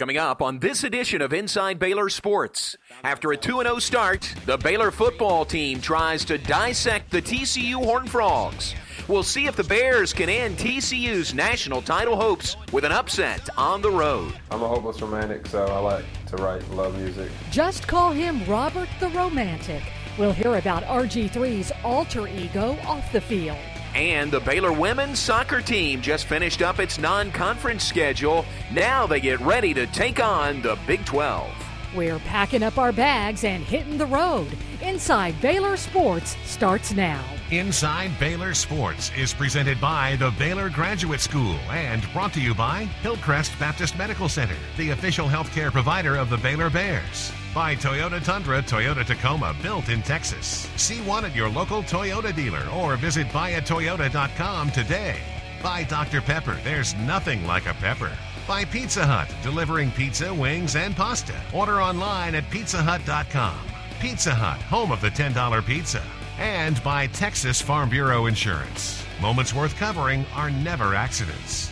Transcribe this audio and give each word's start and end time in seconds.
Coming 0.00 0.16
up 0.16 0.40
on 0.40 0.60
this 0.60 0.82
edition 0.82 1.20
of 1.20 1.34
Inside 1.34 1.78
Baylor 1.78 2.08
Sports. 2.08 2.74
After 3.04 3.32
a 3.32 3.36
2 3.36 3.60
0 3.60 3.78
start, 3.80 4.34
the 4.46 4.56
Baylor 4.56 4.90
football 4.90 5.44
team 5.44 5.78
tries 5.78 6.24
to 6.24 6.38
dissect 6.38 7.10
the 7.10 7.20
TCU 7.20 7.74
Horned 7.74 8.10
Frogs. 8.10 8.74
We'll 9.08 9.22
see 9.22 9.44
if 9.44 9.56
the 9.56 9.64
Bears 9.64 10.14
can 10.14 10.30
end 10.30 10.56
TCU's 10.56 11.34
national 11.34 11.82
title 11.82 12.16
hopes 12.16 12.56
with 12.72 12.86
an 12.86 12.92
upset 12.92 13.46
on 13.58 13.82
the 13.82 13.90
road. 13.90 14.32
I'm 14.50 14.62
a 14.62 14.68
hopeless 14.68 15.02
romantic, 15.02 15.46
so 15.46 15.66
I 15.66 15.78
like 15.80 16.06
to 16.28 16.36
write 16.36 16.66
love 16.70 16.96
music. 16.96 17.30
Just 17.50 17.86
call 17.86 18.10
him 18.10 18.42
Robert 18.46 18.88
the 19.00 19.10
Romantic. 19.10 19.82
We'll 20.18 20.32
hear 20.32 20.54
about 20.54 20.82
RG3's 20.84 21.72
alter 21.84 22.26
ego 22.26 22.78
off 22.86 23.12
the 23.12 23.20
field. 23.20 23.58
And 23.94 24.30
the 24.30 24.40
Baylor 24.40 24.72
women's 24.72 25.18
soccer 25.18 25.60
team 25.60 26.00
just 26.00 26.26
finished 26.26 26.62
up 26.62 26.78
its 26.78 26.98
non 26.98 27.32
conference 27.32 27.84
schedule. 27.84 28.44
Now 28.72 29.06
they 29.06 29.20
get 29.20 29.40
ready 29.40 29.74
to 29.74 29.86
take 29.88 30.22
on 30.22 30.62
the 30.62 30.78
Big 30.86 31.04
12. 31.04 31.50
We're 31.96 32.20
packing 32.20 32.62
up 32.62 32.78
our 32.78 32.92
bags 32.92 33.42
and 33.42 33.64
hitting 33.64 33.98
the 33.98 34.06
road. 34.06 34.48
Inside 34.80 35.40
Baylor 35.40 35.76
Sports 35.76 36.36
starts 36.44 36.92
now. 36.92 37.24
Inside 37.50 38.16
Baylor 38.20 38.54
Sports 38.54 39.10
is 39.18 39.34
presented 39.34 39.80
by 39.80 40.14
the 40.20 40.30
Baylor 40.38 40.70
Graduate 40.70 41.18
School 41.18 41.56
and 41.68 42.00
brought 42.12 42.32
to 42.34 42.40
you 42.40 42.54
by 42.54 42.84
Hillcrest 43.02 43.58
Baptist 43.58 43.98
Medical 43.98 44.28
Center, 44.28 44.54
the 44.76 44.90
official 44.90 45.26
healthcare 45.26 45.72
provider 45.72 46.14
of 46.14 46.30
the 46.30 46.36
Baylor 46.36 46.70
Bears. 46.70 47.32
By 47.52 47.74
Toyota 47.74 48.22
Tundra, 48.22 48.62
Toyota 48.62 49.04
Tacoma, 49.04 49.56
built 49.62 49.88
in 49.88 50.00
Texas. 50.02 50.70
See 50.76 51.00
one 51.00 51.24
at 51.24 51.34
your 51.34 51.48
local 51.48 51.82
Toyota 51.82 52.32
dealer 52.32 52.64
or 52.72 52.94
visit 52.96 53.26
buyatoyota.com 53.30 54.70
today. 54.70 55.18
By 55.60 55.82
Dr. 55.82 56.20
Pepper, 56.20 56.56
there's 56.62 56.94
nothing 56.98 57.44
like 57.48 57.66
a 57.66 57.74
pepper. 57.74 58.12
By 58.46 58.64
Pizza 58.64 59.04
Hut, 59.04 59.28
delivering 59.42 59.90
pizza, 59.90 60.32
wings, 60.32 60.76
and 60.76 60.94
pasta. 60.94 61.34
Order 61.52 61.82
online 61.82 62.36
at 62.36 62.44
pizzahut.com. 62.44 63.58
Pizza 63.98 64.32
Hut, 64.32 64.62
home 64.62 64.92
of 64.92 65.00
the 65.00 65.10
$10 65.10 65.66
pizza. 65.66 66.00
And 66.40 66.82
by 66.82 67.06
Texas 67.08 67.60
Farm 67.60 67.90
Bureau 67.90 68.24
Insurance. 68.24 69.04
Moments 69.20 69.52
worth 69.52 69.76
covering 69.76 70.24
are 70.34 70.50
never 70.50 70.94
accidents. 70.94 71.70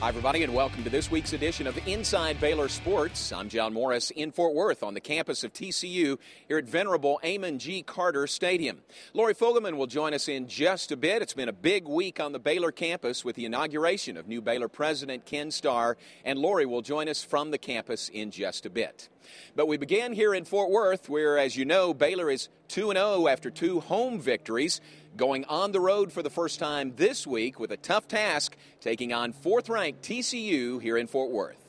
Hi, 0.00 0.08
everybody, 0.08 0.42
and 0.42 0.54
welcome 0.54 0.82
to 0.82 0.88
this 0.88 1.10
week's 1.10 1.34
edition 1.34 1.66
of 1.66 1.78
Inside 1.86 2.40
Baylor 2.40 2.68
Sports. 2.68 3.30
I'm 3.30 3.50
John 3.50 3.74
Morris 3.74 4.10
in 4.12 4.32
Fort 4.32 4.54
Worth 4.54 4.82
on 4.82 4.94
the 4.94 5.00
campus 5.00 5.44
of 5.44 5.52
TCU 5.52 6.18
here 6.48 6.56
at 6.56 6.64
venerable 6.64 7.20
Amon 7.22 7.58
G. 7.58 7.82
Carter 7.82 8.26
Stadium. 8.26 8.80
Lori 9.12 9.34
Fogelman 9.34 9.76
will 9.76 9.86
join 9.86 10.14
us 10.14 10.26
in 10.26 10.48
just 10.48 10.90
a 10.90 10.96
bit. 10.96 11.20
It's 11.20 11.34
been 11.34 11.50
a 11.50 11.52
big 11.52 11.86
week 11.86 12.18
on 12.18 12.32
the 12.32 12.38
Baylor 12.38 12.72
campus 12.72 13.26
with 13.26 13.36
the 13.36 13.44
inauguration 13.44 14.16
of 14.16 14.26
new 14.26 14.40
Baylor 14.40 14.68
president 14.68 15.26
Ken 15.26 15.50
Starr, 15.50 15.98
and 16.24 16.38
Lori 16.38 16.64
will 16.64 16.80
join 16.80 17.10
us 17.10 17.22
from 17.22 17.50
the 17.50 17.58
campus 17.58 18.08
in 18.08 18.30
just 18.30 18.64
a 18.64 18.70
bit. 18.70 19.10
But 19.54 19.66
we 19.66 19.76
began 19.76 20.12
here 20.12 20.34
in 20.34 20.44
Fort 20.44 20.70
Worth, 20.70 21.08
where, 21.08 21.38
as 21.38 21.56
you 21.56 21.64
know, 21.64 21.94
Baylor 21.94 22.30
is 22.30 22.48
2 22.68 22.92
0 22.92 23.28
after 23.28 23.50
two 23.50 23.80
home 23.80 24.20
victories 24.20 24.80
going 25.16 25.44
on 25.44 25.72
the 25.72 25.80
road 25.80 26.12
for 26.12 26.22
the 26.22 26.30
first 26.30 26.58
time 26.58 26.94
this 26.96 27.26
week 27.26 27.60
with 27.60 27.70
a 27.70 27.76
tough 27.76 28.08
task, 28.08 28.56
taking 28.80 29.12
on 29.12 29.32
fourth 29.32 29.68
ranked 29.68 30.02
TCU 30.02 30.80
here 30.80 30.96
in 30.96 31.06
Fort 31.06 31.30
Worth. 31.30 31.61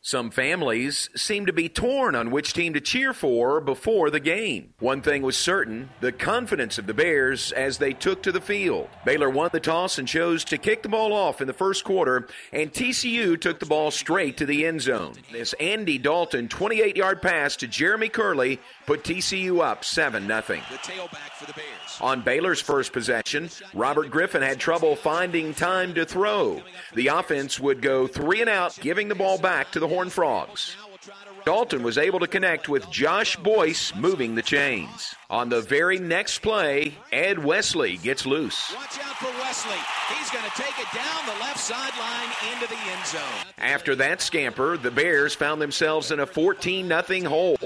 Some 0.00 0.30
families 0.30 1.10
seemed 1.16 1.48
to 1.48 1.52
be 1.52 1.68
torn 1.68 2.14
on 2.14 2.30
which 2.30 2.52
team 2.52 2.72
to 2.74 2.80
cheer 2.80 3.12
for 3.12 3.60
before 3.60 4.10
the 4.10 4.20
game. 4.20 4.72
One 4.78 5.02
thing 5.02 5.22
was 5.22 5.36
certain 5.36 5.90
the 6.00 6.12
confidence 6.12 6.78
of 6.78 6.86
the 6.86 6.94
Bears 6.94 7.50
as 7.50 7.78
they 7.78 7.94
took 7.94 8.22
to 8.22 8.30
the 8.30 8.40
field. 8.40 8.88
Baylor 9.04 9.28
won 9.28 9.50
the 9.52 9.58
toss 9.58 9.98
and 9.98 10.06
chose 10.06 10.44
to 10.44 10.56
kick 10.56 10.84
the 10.84 10.88
ball 10.88 11.12
off 11.12 11.40
in 11.40 11.48
the 11.48 11.52
first 11.52 11.82
quarter, 11.82 12.28
and 12.52 12.72
TCU 12.72 13.38
took 13.40 13.58
the 13.58 13.66
ball 13.66 13.90
straight 13.90 14.36
to 14.36 14.46
the 14.46 14.66
end 14.66 14.82
zone. 14.82 15.14
This 15.32 15.52
Andy 15.54 15.98
Dalton 15.98 16.46
28 16.46 16.96
yard 16.96 17.20
pass 17.20 17.56
to 17.56 17.66
Jeremy 17.66 18.08
Kerley 18.08 18.60
put 18.88 19.04
TCU 19.04 19.60
up 19.60 19.84
7 19.84 20.26
0. 20.26 20.60
On 22.00 22.22
Baylor's 22.22 22.62
first 22.62 22.94
possession, 22.94 23.50
Robert 23.74 24.10
Griffin 24.10 24.40
had 24.40 24.58
trouble 24.58 24.96
finding 24.96 25.52
time 25.52 25.92
to 25.92 26.06
throw. 26.06 26.62
The 26.94 27.08
offense 27.08 27.60
would 27.60 27.82
go 27.82 28.06
three 28.06 28.40
and 28.40 28.48
out, 28.48 28.78
giving 28.80 29.08
the 29.08 29.14
ball 29.14 29.36
back 29.36 29.72
to 29.72 29.80
the 29.80 29.86
Horned 29.86 30.14
Frogs. 30.14 30.74
Dalton 31.48 31.82
was 31.82 31.96
able 31.96 32.20
to 32.20 32.26
connect 32.26 32.68
with 32.68 32.90
Josh 32.90 33.34
Boyce 33.36 33.94
moving 33.94 34.34
the 34.34 34.42
chains. 34.42 35.14
On 35.30 35.48
the 35.48 35.62
very 35.62 35.98
next 35.98 36.40
play, 36.40 36.92
Ed 37.10 37.42
Wesley 37.42 37.96
gets 37.96 38.26
loose. 38.26 38.70
Watch 38.74 38.98
out 39.02 39.16
for 39.16 39.30
Wesley. 39.40 39.78
He's 40.14 40.28
going 40.28 40.44
to 40.44 40.50
take 40.50 40.78
it 40.78 40.94
down 40.94 41.24
the 41.24 41.40
left 41.40 41.58
sideline 41.58 42.28
into 42.52 42.68
the 42.68 42.76
end 42.92 43.06
zone. 43.06 43.54
After 43.56 43.96
that 43.96 44.20
scamper, 44.20 44.76
the 44.76 44.90
Bears 44.90 45.34
found 45.34 45.62
themselves 45.62 46.10
in 46.10 46.20
a 46.20 46.26
14 46.26 46.86
0 46.86 47.30
hole. 47.30 47.56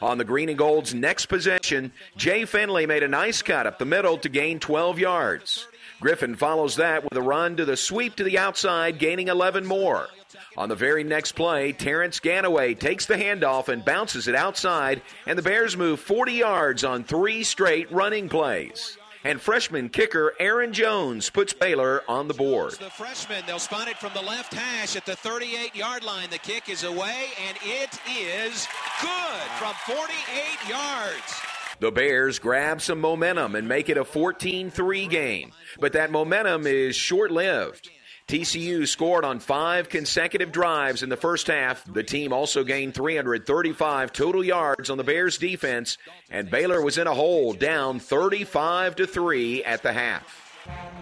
On 0.00 0.18
the 0.18 0.24
Green 0.24 0.48
and 0.48 0.56
Gold's 0.56 0.94
next 0.94 1.26
possession, 1.26 1.90
Jay 2.16 2.44
Finley 2.44 2.86
made 2.86 3.02
a 3.02 3.08
nice 3.08 3.42
cut 3.42 3.66
up 3.66 3.80
the 3.80 3.84
middle 3.84 4.18
to 4.18 4.28
gain 4.28 4.60
12 4.60 5.00
yards. 5.00 5.66
Griffin 6.02 6.34
follows 6.34 6.74
that 6.76 7.04
with 7.04 7.16
a 7.16 7.22
run 7.22 7.56
to 7.56 7.64
the 7.64 7.76
sweep 7.76 8.16
to 8.16 8.24
the 8.24 8.36
outside, 8.36 8.98
gaining 8.98 9.28
11 9.28 9.64
more. 9.64 10.08
On 10.56 10.68
the 10.68 10.74
very 10.74 11.04
next 11.04 11.32
play, 11.32 11.70
Terrence 11.70 12.18
Ganaway 12.18 12.76
takes 12.76 13.06
the 13.06 13.14
handoff 13.14 13.68
and 13.68 13.84
bounces 13.84 14.26
it 14.26 14.34
outside, 14.34 15.00
and 15.26 15.38
the 15.38 15.42
Bears 15.42 15.76
move 15.76 16.00
40 16.00 16.32
yards 16.32 16.82
on 16.82 17.04
three 17.04 17.44
straight 17.44 17.88
running 17.92 18.28
plays. 18.28 18.98
And 19.22 19.40
freshman 19.40 19.90
kicker 19.90 20.34
Aaron 20.40 20.72
Jones 20.72 21.30
puts 21.30 21.52
Baylor 21.52 22.02
on 22.08 22.26
the 22.26 22.34
board. 22.34 22.72
The 22.72 22.90
freshman, 22.90 23.44
they'll 23.46 23.60
spot 23.60 23.86
it 23.86 23.96
from 23.96 24.10
the 24.12 24.22
left 24.22 24.52
hash 24.52 24.96
at 24.96 25.06
the 25.06 25.14
38 25.14 25.76
yard 25.76 26.02
line. 26.02 26.30
The 26.30 26.38
kick 26.38 26.68
is 26.68 26.82
away, 26.82 27.26
and 27.46 27.56
it 27.62 27.96
is 28.10 28.66
good 29.00 29.50
from 29.56 29.74
48 29.86 30.68
yards. 30.68 31.61
The 31.82 31.90
Bears 31.90 32.38
grab 32.38 32.80
some 32.80 33.00
momentum 33.00 33.56
and 33.56 33.66
make 33.66 33.88
it 33.88 33.96
a 33.96 34.04
14 34.04 34.70
3 34.70 35.08
game, 35.08 35.50
but 35.80 35.94
that 35.94 36.12
momentum 36.12 36.64
is 36.64 36.94
short 36.94 37.32
lived. 37.32 37.90
TCU 38.28 38.86
scored 38.86 39.24
on 39.24 39.40
five 39.40 39.88
consecutive 39.88 40.52
drives 40.52 41.02
in 41.02 41.08
the 41.08 41.16
first 41.16 41.48
half. 41.48 41.84
The 41.92 42.04
team 42.04 42.32
also 42.32 42.62
gained 42.62 42.94
335 42.94 44.12
total 44.12 44.44
yards 44.44 44.90
on 44.90 44.96
the 44.96 45.02
Bears 45.02 45.38
defense, 45.38 45.98
and 46.30 46.48
Baylor 46.48 46.80
was 46.80 46.98
in 46.98 47.08
a 47.08 47.14
hole 47.14 47.52
down 47.52 47.98
35 47.98 48.94
3 48.94 49.64
at 49.64 49.82
the 49.82 49.92
half. 49.92 51.01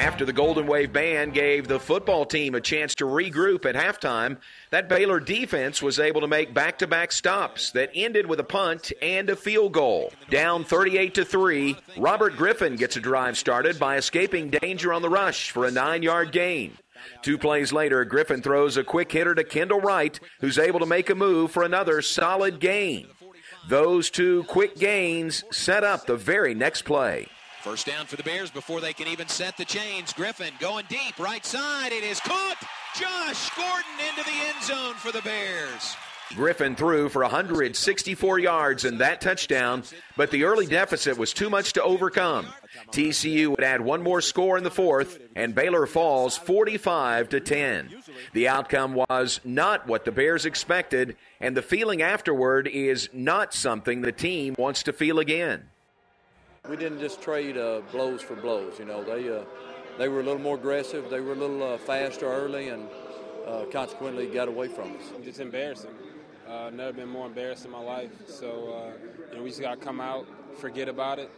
After 0.00 0.24
the 0.24 0.32
Golden 0.32 0.66
Wave 0.66 0.94
Band 0.94 1.34
gave 1.34 1.68
the 1.68 1.78
football 1.78 2.24
team 2.24 2.54
a 2.54 2.60
chance 2.62 2.94
to 2.94 3.04
regroup 3.04 3.66
at 3.66 3.74
halftime, 3.74 4.38
that 4.70 4.88
Baylor 4.88 5.20
defense 5.20 5.82
was 5.82 6.00
able 6.00 6.22
to 6.22 6.26
make 6.26 6.54
back-to-back 6.54 7.12
stops 7.12 7.70
that 7.72 7.90
ended 7.94 8.24
with 8.24 8.40
a 8.40 8.44
punt 8.44 8.92
and 9.02 9.28
a 9.28 9.36
field 9.36 9.72
goal. 9.72 10.10
Down 10.30 10.64
38 10.64 11.12
to 11.16 11.24
3, 11.26 11.76
Robert 11.98 12.34
Griffin 12.38 12.76
gets 12.76 12.96
a 12.96 13.00
drive 13.00 13.36
started 13.36 13.78
by 13.78 13.98
escaping 13.98 14.48
danger 14.48 14.90
on 14.94 15.02
the 15.02 15.10
rush 15.10 15.50
for 15.50 15.66
a 15.66 15.70
9-yard 15.70 16.32
gain. 16.32 16.78
Two 17.20 17.36
plays 17.36 17.70
later, 17.70 18.02
Griffin 18.06 18.40
throws 18.40 18.78
a 18.78 18.84
quick 18.84 19.12
hitter 19.12 19.34
to 19.34 19.44
Kendall 19.44 19.82
Wright, 19.82 20.18
who's 20.40 20.58
able 20.58 20.80
to 20.80 20.86
make 20.86 21.10
a 21.10 21.14
move 21.14 21.50
for 21.50 21.62
another 21.62 22.00
solid 22.00 22.58
gain. 22.58 23.06
Those 23.68 24.08
two 24.08 24.44
quick 24.44 24.78
gains 24.78 25.44
set 25.52 25.84
up 25.84 26.06
the 26.06 26.16
very 26.16 26.54
next 26.54 26.86
play. 26.86 27.28
First 27.62 27.86
down 27.86 28.06
for 28.06 28.16
the 28.16 28.22
Bears 28.22 28.50
before 28.50 28.80
they 28.80 28.94
can 28.94 29.06
even 29.06 29.28
set 29.28 29.56
the 29.58 29.66
chains. 29.66 30.14
Griffin 30.14 30.54
going 30.60 30.86
deep, 30.88 31.18
right 31.18 31.44
side. 31.44 31.92
It 31.92 32.02
is 32.02 32.18
caught. 32.20 32.56
Josh 32.98 33.50
Gordon 33.50 33.84
into 34.08 34.24
the 34.24 34.36
end 34.48 34.62
zone 34.62 34.94
for 34.94 35.12
the 35.12 35.20
Bears. 35.22 35.94
Griffin 36.34 36.76
threw 36.76 37.08
for 37.08 37.22
164 37.22 38.38
yards 38.38 38.84
in 38.84 38.98
that 38.98 39.20
touchdown, 39.20 39.82
but 40.16 40.30
the 40.30 40.44
early 40.44 40.64
deficit 40.64 41.18
was 41.18 41.32
too 41.32 41.50
much 41.50 41.72
to 41.72 41.82
overcome. 41.82 42.46
TCU 42.92 43.48
would 43.48 43.64
add 43.64 43.80
one 43.80 44.02
more 44.02 44.20
score 44.20 44.56
in 44.56 44.62
the 44.62 44.70
fourth, 44.70 45.18
and 45.34 45.54
Baylor 45.54 45.86
falls 45.86 46.38
45 46.38 47.30
to 47.30 47.40
10. 47.40 47.90
The 48.32 48.48
outcome 48.48 48.94
was 48.94 49.40
not 49.44 49.88
what 49.88 50.04
the 50.04 50.12
Bears 50.12 50.46
expected, 50.46 51.16
and 51.40 51.56
the 51.56 51.62
feeling 51.62 52.00
afterward 52.00 52.68
is 52.68 53.08
not 53.12 53.52
something 53.52 54.00
the 54.00 54.12
team 54.12 54.54
wants 54.56 54.84
to 54.84 54.92
feel 54.92 55.18
again. 55.18 55.69
We 56.68 56.76
didn't 56.76 57.00
just 57.00 57.22
trade 57.22 57.56
uh, 57.56 57.80
blows 57.90 58.20
for 58.20 58.36
blows. 58.36 58.78
You 58.78 58.84
know, 58.84 59.02
they 59.02 59.28
uh, 59.28 59.44
they 59.98 60.08
were 60.08 60.20
a 60.20 60.22
little 60.22 60.40
more 60.40 60.56
aggressive. 60.56 61.08
They 61.10 61.20
were 61.20 61.32
a 61.32 61.36
little 61.36 61.62
uh, 61.62 61.78
faster 61.78 62.26
early, 62.26 62.68
and 62.68 62.88
uh, 63.46 63.64
consequently 63.72 64.26
got 64.26 64.48
away 64.48 64.68
from 64.68 64.96
us. 64.96 65.02
It's 65.24 65.38
embarrassing. 65.38 65.94
Uh, 66.46 66.70
never 66.70 66.92
been 66.92 67.08
more 67.08 67.26
embarrassed 67.26 67.64
in 67.64 67.70
my 67.70 67.80
life. 67.80 68.10
So 68.26 68.48
uh, 68.72 69.08
you 69.30 69.36
know, 69.36 69.42
we 69.42 69.50
just 69.50 69.60
got 69.60 69.80
to 69.80 69.84
come 69.84 70.00
out, 70.00 70.26
forget 70.58 70.88
about 70.88 71.18
it. 71.18 71.30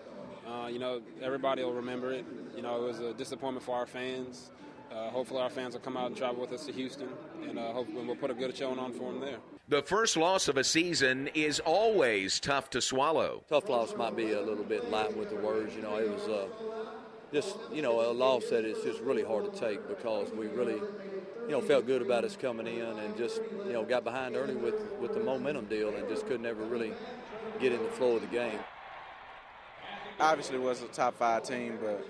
you 0.69 0.79
know, 0.79 1.01
everybody 1.23 1.63
will 1.63 1.73
remember 1.73 2.13
it. 2.13 2.27
You 2.57 2.63
know, 2.63 2.85
it 2.85 2.89
was 2.89 3.01
a 3.01 3.15
disappointment 3.15 3.65
for 3.65 3.77
our 3.77 3.87
fans. 3.87 4.51
Uh, 4.93 5.09
hopefully, 5.09 5.41
our 5.41 5.51
fans 5.51 5.73
will 5.73 5.81
come 5.81 5.97
out 5.97 6.09
and 6.09 6.17
travel 6.17 6.41
with 6.41 6.53
us 6.53 6.67
to 6.67 6.73
Houston, 6.73 7.09
and 7.49 7.59
uh, 7.59 7.73
hopefully, 7.73 8.05
we'll 8.05 8.17
put 8.17 8.31
a 8.31 8.35
good 8.35 8.55
showing 8.55 8.79
on 8.79 8.93
for 8.93 9.11
them 9.11 9.21
there. 9.21 9.39
The 9.73 9.81
first 9.81 10.19
loss 10.19 10.49
of 10.49 10.59
a 10.59 10.65
season 10.65 11.31
is 11.33 11.59
always 11.59 12.39
tough 12.39 12.69
to 12.71 12.83
swallow. 12.83 13.43
Tough 13.49 13.71
loss 13.71 13.97
might 13.97 14.15
be 14.15 14.33
a 14.33 14.41
little 14.43 14.65
bit 14.65 14.91
light 14.91 15.17
with 15.17 15.31
the 15.31 15.37
words. 15.37 15.75
You 15.75 15.81
know, 15.81 15.97
it 15.97 16.11
was 16.11 16.29
uh, 16.29 16.47
just 17.33 17.57
you 17.73 17.81
know 17.81 18.03
a 18.03 18.13
loss 18.13 18.51
that 18.51 18.67
is 18.67 18.85
just 18.85 19.01
really 19.01 19.25
hard 19.25 19.51
to 19.51 19.59
take 19.59 19.89
because 19.89 20.31
we 20.33 20.49
really 20.49 20.75
you 20.75 21.53
know, 21.53 21.63
felt 21.63 21.87
good 21.87 22.03
about 22.03 22.23
us 22.23 22.37
coming 22.37 22.67
in 22.67 22.83
and 22.83 23.17
just, 23.17 23.41
you 23.67 23.73
know, 23.73 23.83
got 23.83 24.05
behind 24.05 24.37
early 24.37 24.57
with, 24.57 24.75
with 25.01 25.15
the 25.15 25.21
momentum 25.21 25.65
deal 25.65 25.89
and 25.89 26.07
just 26.07 26.27
could 26.27 26.43
never 26.43 26.63
really 26.65 26.93
get 27.59 27.73
in 27.73 27.83
the 27.83 27.89
flow 27.89 28.17
of 28.17 28.21
the 28.21 28.27
game. 28.27 28.59
Obviously, 30.21 30.57
it 30.57 30.63
was 30.63 30.83
a 30.83 30.87
top 30.89 31.17
five 31.17 31.45
team, 31.45 31.79
but 31.81 32.07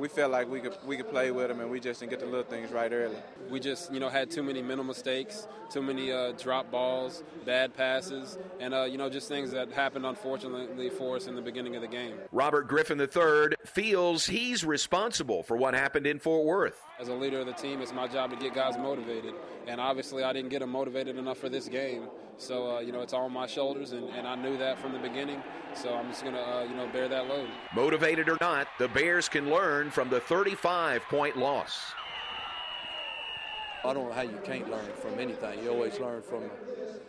we 0.00 0.08
felt 0.08 0.32
like 0.32 0.50
we 0.50 0.60
could 0.60 0.76
we 0.86 0.96
could 0.96 1.08
play 1.08 1.30
with 1.30 1.48
them, 1.48 1.60
and 1.60 1.70
we 1.70 1.78
just 1.78 2.00
didn't 2.00 2.10
get 2.10 2.20
the 2.20 2.26
little 2.26 2.42
things 2.42 2.72
right 2.72 2.90
early. 2.90 3.16
We 3.50 3.60
just 3.60 3.92
you 3.92 4.00
know 4.00 4.08
had 4.08 4.30
too 4.30 4.42
many 4.42 4.62
mental 4.62 4.84
mistakes, 4.84 5.46
too 5.68 5.82
many 5.82 6.10
uh, 6.10 6.32
drop 6.32 6.70
balls, 6.70 7.22
bad 7.44 7.76
passes, 7.76 8.38
and 8.58 8.74
uh, 8.74 8.84
you 8.84 8.96
know 8.96 9.10
just 9.10 9.28
things 9.28 9.50
that 9.52 9.70
happened 9.70 10.06
unfortunately 10.06 10.88
for 10.88 11.16
us 11.16 11.26
in 11.26 11.36
the 11.36 11.42
beginning 11.42 11.76
of 11.76 11.82
the 11.82 11.88
game. 11.88 12.14
Robert 12.32 12.66
Griffin 12.66 12.98
III 12.98 13.56
feels 13.66 14.26
he's 14.26 14.64
responsible 14.64 15.42
for 15.42 15.56
what 15.56 15.74
happened 15.74 16.06
in 16.06 16.18
Fort 16.18 16.46
Worth. 16.46 16.82
As 17.00 17.08
a 17.08 17.14
leader 17.14 17.40
of 17.40 17.46
the 17.46 17.54
team, 17.54 17.80
it's 17.80 17.94
my 17.94 18.06
job 18.06 18.28
to 18.28 18.36
get 18.36 18.54
guys 18.54 18.76
motivated, 18.76 19.32
and 19.66 19.80
obviously 19.80 20.22
I 20.22 20.34
didn't 20.34 20.50
get 20.50 20.58
them 20.58 20.68
motivated 20.68 21.16
enough 21.16 21.38
for 21.38 21.48
this 21.48 21.66
game. 21.66 22.08
So 22.36 22.76
uh, 22.76 22.80
you 22.80 22.92
know 22.92 23.00
it's 23.00 23.14
all 23.14 23.24
on 23.24 23.32
my 23.32 23.46
shoulders, 23.46 23.92
and, 23.92 24.10
and 24.10 24.26
I 24.26 24.34
knew 24.34 24.58
that 24.58 24.78
from 24.78 24.92
the 24.92 24.98
beginning. 24.98 25.42
So 25.72 25.94
I'm 25.94 26.08
just 26.10 26.22
gonna 26.22 26.42
uh, 26.42 26.64
you 26.64 26.74
know 26.74 26.86
bear 26.88 27.08
that 27.08 27.26
load. 27.26 27.48
Motivated 27.74 28.28
or 28.28 28.36
not, 28.42 28.68
the 28.78 28.88
Bears 28.88 29.30
can 29.30 29.48
learn 29.48 29.90
from 29.90 30.10
the 30.10 30.20
35 30.20 31.02
point 31.04 31.38
loss. 31.38 31.94
I 33.82 33.94
don't 33.94 34.08
know 34.08 34.12
how 34.12 34.22
you 34.22 34.38
can't 34.44 34.70
learn 34.70 34.90
from 35.00 35.18
anything. 35.18 35.62
You 35.64 35.70
always 35.70 35.98
learn 35.98 36.20
from, 36.20 36.44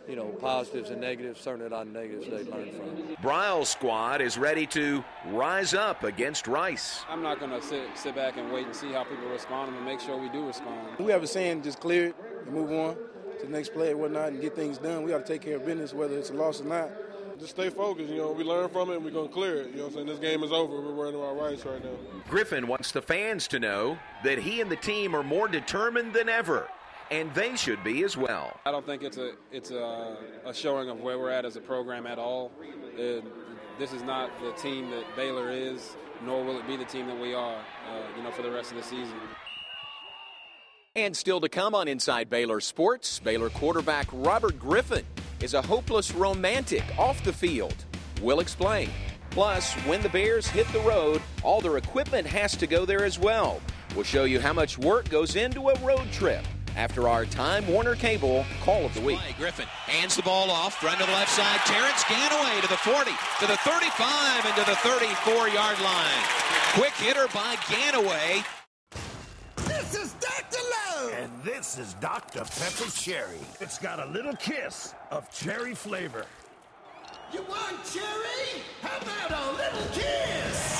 you 0.08 0.16
know, 0.16 0.28
positives 0.28 0.88
and 0.88 1.00
negatives. 1.00 1.40
Certainly 1.40 1.68
not 1.68 1.86
negatives 1.86 2.26
they 2.26 2.50
learn 2.50 2.70
from. 2.72 3.16
Briles' 3.22 3.66
squad 3.66 4.22
is 4.22 4.38
ready 4.38 4.66
to 4.68 5.04
rise 5.26 5.74
up 5.74 6.02
against 6.02 6.46
Rice. 6.46 7.04
I'm 7.10 7.22
not 7.22 7.40
going 7.40 7.50
to 7.50 7.60
sit, 7.60 7.82
sit 7.94 8.14
back 8.14 8.38
and 8.38 8.50
wait 8.50 8.66
and 8.66 8.74
see 8.74 8.90
how 8.90 9.04
people 9.04 9.28
respond 9.28 9.76
and 9.76 9.84
make 9.84 10.00
sure 10.00 10.16
we 10.16 10.30
do 10.30 10.46
respond. 10.46 10.98
We 10.98 11.12
have 11.12 11.22
a 11.22 11.26
saying, 11.26 11.62
just 11.62 11.78
clear 11.78 12.06
it 12.08 12.16
and 12.46 12.54
move 12.54 12.72
on 12.72 12.96
to 13.40 13.46
the 13.46 13.52
next 13.52 13.74
play 13.74 13.90
and 13.90 14.00
whatnot 14.00 14.28
and 14.28 14.40
get 14.40 14.56
things 14.56 14.78
done. 14.78 15.02
We 15.02 15.10
got 15.10 15.26
to 15.26 15.30
take 15.32 15.42
care 15.42 15.56
of 15.56 15.66
business, 15.66 15.92
whether 15.92 16.16
it's 16.16 16.30
a 16.30 16.34
loss 16.34 16.62
or 16.62 16.64
not. 16.64 16.90
Just 17.42 17.56
stay 17.56 17.70
focused. 17.70 18.08
You 18.08 18.18
know, 18.18 18.30
we 18.30 18.44
learn 18.44 18.68
from 18.68 18.90
it 18.90 18.96
and 18.96 19.04
we're 19.04 19.10
going 19.10 19.26
to 19.26 19.34
clear 19.34 19.62
it. 19.62 19.70
You 19.70 19.78
know 19.78 19.82
what 19.82 19.88
I'm 19.88 19.94
saying? 19.94 20.06
This 20.06 20.18
game 20.20 20.44
is 20.44 20.52
over. 20.52 20.80
We're 20.80 20.94
worried 20.94 21.16
about 21.16 21.36
Rice 21.36 21.64
right 21.64 21.82
now. 21.82 21.90
Griffin 22.28 22.68
wants 22.68 22.92
the 22.92 23.02
fans 23.02 23.48
to 23.48 23.58
know 23.58 23.98
that 24.22 24.38
he 24.38 24.60
and 24.60 24.70
the 24.70 24.76
team 24.76 25.12
are 25.16 25.24
more 25.24 25.48
determined 25.48 26.12
than 26.12 26.28
ever. 26.28 26.68
And 27.10 27.34
they 27.34 27.56
should 27.56 27.82
be 27.82 28.04
as 28.04 28.16
well. 28.16 28.60
I 28.64 28.70
don't 28.70 28.86
think 28.86 29.02
it's 29.02 29.16
a 29.16 29.32
it's 29.50 29.72
a, 29.72 30.16
a 30.46 30.54
showing 30.54 30.88
of 30.88 31.00
where 31.00 31.18
we're 31.18 31.30
at 31.30 31.44
as 31.44 31.56
a 31.56 31.60
program 31.60 32.06
at 32.06 32.16
all. 32.16 32.52
It, 32.96 33.24
this 33.76 33.92
is 33.92 34.02
not 34.04 34.30
the 34.40 34.52
team 34.52 34.90
that 34.90 35.04
Baylor 35.16 35.50
is, 35.50 35.96
nor 36.24 36.44
will 36.44 36.60
it 36.60 36.66
be 36.68 36.76
the 36.76 36.84
team 36.84 37.08
that 37.08 37.20
we 37.20 37.34
are, 37.34 37.56
uh, 37.56 38.16
you 38.16 38.22
know, 38.22 38.30
for 38.30 38.42
the 38.42 38.52
rest 38.52 38.70
of 38.70 38.76
the 38.76 38.84
season. 38.84 39.18
And 40.94 41.16
still 41.16 41.40
to 41.40 41.48
come 41.48 41.74
on 41.74 41.88
Inside 41.88 42.30
Baylor 42.30 42.60
Sports, 42.60 43.18
Baylor 43.18 43.50
quarterback 43.50 44.06
Robert 44.12 44.58
Griffin 44.58 45.04
is 45.42 45.54
a 45.54 45.62
hopeless 45.62 46.14
romantic 46.14 46.84
off 46.98 47.22
the 47.24 47.32
field. 47.32 47.74
We'll 48.20 48.40
explain. 48.40 48.88
Plus, 49.30 49.72
when 49.86 50.02
the 50.02 50.08
Bears 50.08 50.46
hit 50.46 50.68
the 50.68 50.80
road, 50.80 51.20
all 51.42 51.60
their 51.60 51.78
equipment 51.78 52.26
has 52.26 52.56
to 52.56 52.66
go 52.66 52.84
there 52.84 53.04
as 53.04 53.18
well. 53.18 53.60
We'll 53.94 54.04
show 54.04 54.24
you 54.24 54.40
how 54.40 54.52
much 54.52 54.78
work 54.78 55.08
goes 55.08 55.36
into 55.36 55.68
a 55.70 55.78
road 55.80 56.10
trip 56.12 56.44
after 56.76 57.08
our 57.08 57.26
Time 57.26 57.66
Warner 57.66 57.94
Cable 57.94 58.44
Call 58.62 58.84
of 58.84 58.94
the 58.94 59.00
Week. 59.00 59.18
Griffin 59.38 59.66
hands 59.66 60.16
the 60.16 60.22
ball 60.22 60.50
off, 60.50 60.82
run 60.82 60.96
to 60.98 61.04
the 61.04 61.12
left 61.12 61.30
side. 61.30 61.60
Terrence 61.66 62.02
Ganaway 62.04 62.60
to 62.62 62.68
the 62.68 62.76
40, 62.76 63.10
to 63.40 63.46
the 63.46 63.56
35, 63.58 64.46
and 64.46 64.54
to 64.54 64.70
the 64.70 64.76
34 64.76 65.48
yard 65.48 65.80
line. 65.80 66.22
Quick 66.74 66.92
hitter 66.92 67.26
by 67.34 67.56
Ganaway. 67.56 68.61
And 71.10 71.30
this 71.42 71.78
is 71.78 71.94
Dr. 71.94 72.40
Pepper 72.40 72.90
Cherry. 72.92 73.38
It's 73.60 73.78
got 73.78 73.98
a 73.98 74.06
little 74.06 74.36
kiss 74.36 74.94
of 75.10 75.28
cherry 75.32 75.74
flavor. 75.74 76.26
You 77.32 77.42
want 77.42 77.84
cherry? 77.92 78.62
How 78.80 78.98
about 78.98 79.30
a 79.30 79.52
little 79.52 79.88
kiss? 79.92 80.78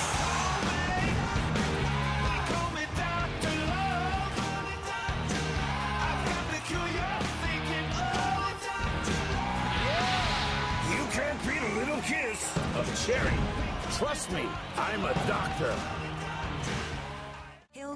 You 10.91 11.05
can't 11.11 11.47
beat 11.47 11.63
a 11.63 11.75
little 11.81 12.01
kiss 12.03 12.57
of 12.77 13.07
cherry. 13.07 13.39
Trust 13.99 14.31
me, 14.31 14.45
I'm 14.77 15.05
a 15.05 15.15
doctor. 15.27 15.75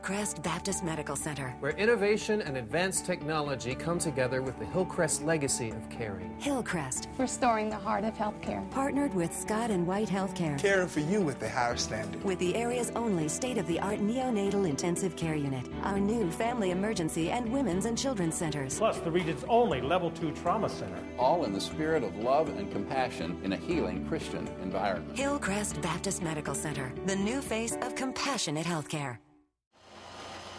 Hillcrest 0.07 0.41
Baptist 0.45 0.85
Medical 0.85 1.17
Center. 1.17 1.57
Where 1.59 1.73
innovation 1.73 2.41
and 2.41 2.59
advanced 2.59 3.05
technology 3.07 3.75
come 3.75 3.99
together 3.99 4.41
with 4.41 4.57
the 4.61 4.65
Hillcrest 4.67 5.25
legacy 5.25 5.71
of 5.71 5.91
caring. 5.91 6.33
Hillcrest. 6.39 7.09
Restoring 7.19 7.71
the 7.71 7.77
heart 7.77 8.05
of 8.05 8.15
healthcare. 8.15 8.71
Partnered 8.71 9.13
with 9.15 9.37
Scott 9.37 9.73
and 9.73 9.85
White 9.85 10.09
Healthcare. 10.09 10.61
Caring 10.61 10.87
for 10.87 11.01
you 11.01 11.21
with 11.21 11.41
the 11.41 11.49
higher 11.49 11.77
standard. 11.77 12.23
With 12.23 12.39
the 12.39 12.55
area's 12.55 12.93
only 12.95 13.29
state-of-the-art 13.29 13.99
neonatal 13.99 14.69
intensive 14.69 15.17
care 15.17 15.35
unit. 15.35 15.67
Our 15.83 15.99
new 15.99 16.31
family 16.31 16.71
emergency 16.71 17.33
and 17.33 17.53
women's 17.53 17.87
and 17.87 17.99
children's 17.99 18.37
centers. 18.37 18.79
Plus 18.79 18.99
the 19.01 19.11
region's 19.11 19.43
only 19.49 19.81
level 19.81 20.13
two 20.13 20.31
trauma 20.31 20.69
center. 20.69 21.03
All 21.19 21.45
in 21.45 21.53
the 21.53 21.61
spirit 21.61 22.05
of 22.05 22.17
love 22.19 22.49
and 22.57 22.71
compassion 22.71 23.41
in 23.43 23.55
a 23.55 23.57
healing 23.57 24.07
Christian 24.07 24.47
environment. 24.63 25.19
Hillcrest 25.19 25.83
Baptist 25.83 26.23
Medical 26.23 26.55
Center. 26.55 26.93
The 27.07 27.17
new 27.17 27.41
face 27.41 27.77
of 27.83 27.97
compassionate 27.97 28.67
healthcare. 28.67 29.19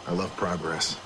I 0.08 0.12
love 0.12 0.34
progress. 0.36 0.98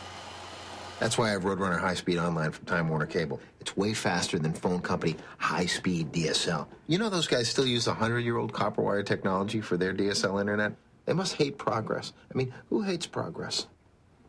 That's 1.01 1.19
why 1.19 1.31
I 1.31 1.31
have 1.33 1.43
Roadrunner 1.43 1.81
High 1.81 1.95
Speed 1.95 2.19
Online 2.19 2.53
from 2.53 2.65
Time 2.67 2.89
Warner 2.89 3.07
Cable. 3.07 3.41
It's 3.61 3.77
way 3.77 3.95
faster 3.95 4.39
than 4.39 4.53
phone 4.53 4.81
company 4.81 5.17
high 5.39 5.67
speed 5.67 6.13
DSL. 6.13 6.69
You 6.87 6.99
know 6.99 7.11
those 7.11 7.27
guys 7.27 7.49
still 7.49 7.67
use 7.67 7.89
100 7.89 8.21
year 8.21 8.37
old 8.37 8.53
copper 8.53 8.81
wire 8.81 9.03
technology 9.03 9.61
for 9.61 9.77
their 9.77 9.93
DSL 9.93 10.41
internet? 10.41 10.75
They 11.05 11.15
must 11.15 11.35
hate 11.35 11.59
progress. 11.59 12.13
I 12.33 12.39
mean, 12.39 12.55
who 12.71 12.83
hates 12.83 13.09
progress? 13.09 13.67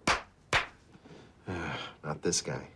Not 2.04 2.24
this 2.24 2.42
guy. 2.42 2.68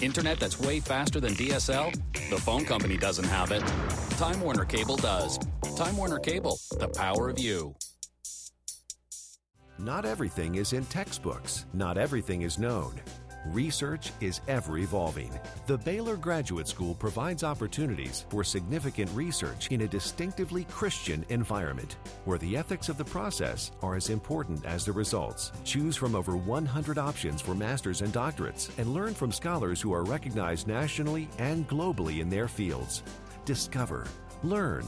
Internet 0.00 0.38
that's 0.38 0.60
way 0.60 0.78
faster 0.78 1.18
than 1.18 1.32
DSL? 1.32 1.92
The 2.30 2.36
phone 2.36 2.64
company 2.64 2.96
doesn't 2.96 3.24
have 3.24 3.50
it. 3.50 3.64
Time 4.10 4.40
Warner 4.40 4.64
Cable 4.64 4.96
does. 4.96 5.40
Time 5.76 5.96
Warner 5.96 6.20
Cable, 6.20 6.56
the 6.78 6.86
power 6.86 7.28
of 7.28 7.40
you. 7.40 7.74
Not 9.78 10.06
everything 10.06 10.54
is 10.54 10.72
in 10.72 10.86
textbooks. 10.86 11.66
Not 11.74 11.98
everything 11.98 12.42
is 12.42 12.58
known. 12.58 12.98
Research 13.48 14.10
is 14.22 14.40
ever 14.48 14.78
evolving. 14.78 15.30
The 15.66 15.76
Baylor 15.76 16.16
Graduate 16.16 16.66
School 16.66 16.94
provides 16.94 17.44
opportunities 17.44 18.24
for 18.30 18.42
significant 18.42 19.10
research 19.12 19.70
in 19.70 19.82
a 19.82 19.86
distinctively 19.86 20.64
Christian 20.64 21.26
environment, 21.28 21.98
where 22.24 22.38
the 22.38 22.56
ethics 22.56 22.88
of 22.88 22.96
the 22.96 23.04
process 23.04 23.70
are 23.82 23.94
as 23.94 24.08
important 24.08 24.64
as 24.64 24.86
the 24.86 24.92
results. 24.92 25.52
Choose 25.62 25.94
from 25.94 26.14
over 26.14 26.36
100 26.36 26.96
options 26.96 27.42
for 27.42 27.54
masters 27.54 28.00
and 28.00 28.12
doctorates, 28.12 28.76
and 28.78 28.94
learn 28.94 29.12
from 29.14 29.30
scholars 29.30 29.80
who 29.80 29.92
are 29.92 30.04
recognized 30.04 30.66
nationally 30.66 31.28
and 31.38 31.68
globally 31.68 32.20
in 32.20 32.30
their 32.30 32.48
fields. 32.48 33.02
Discover, 33.44 34.06
learn, 34.42 34.84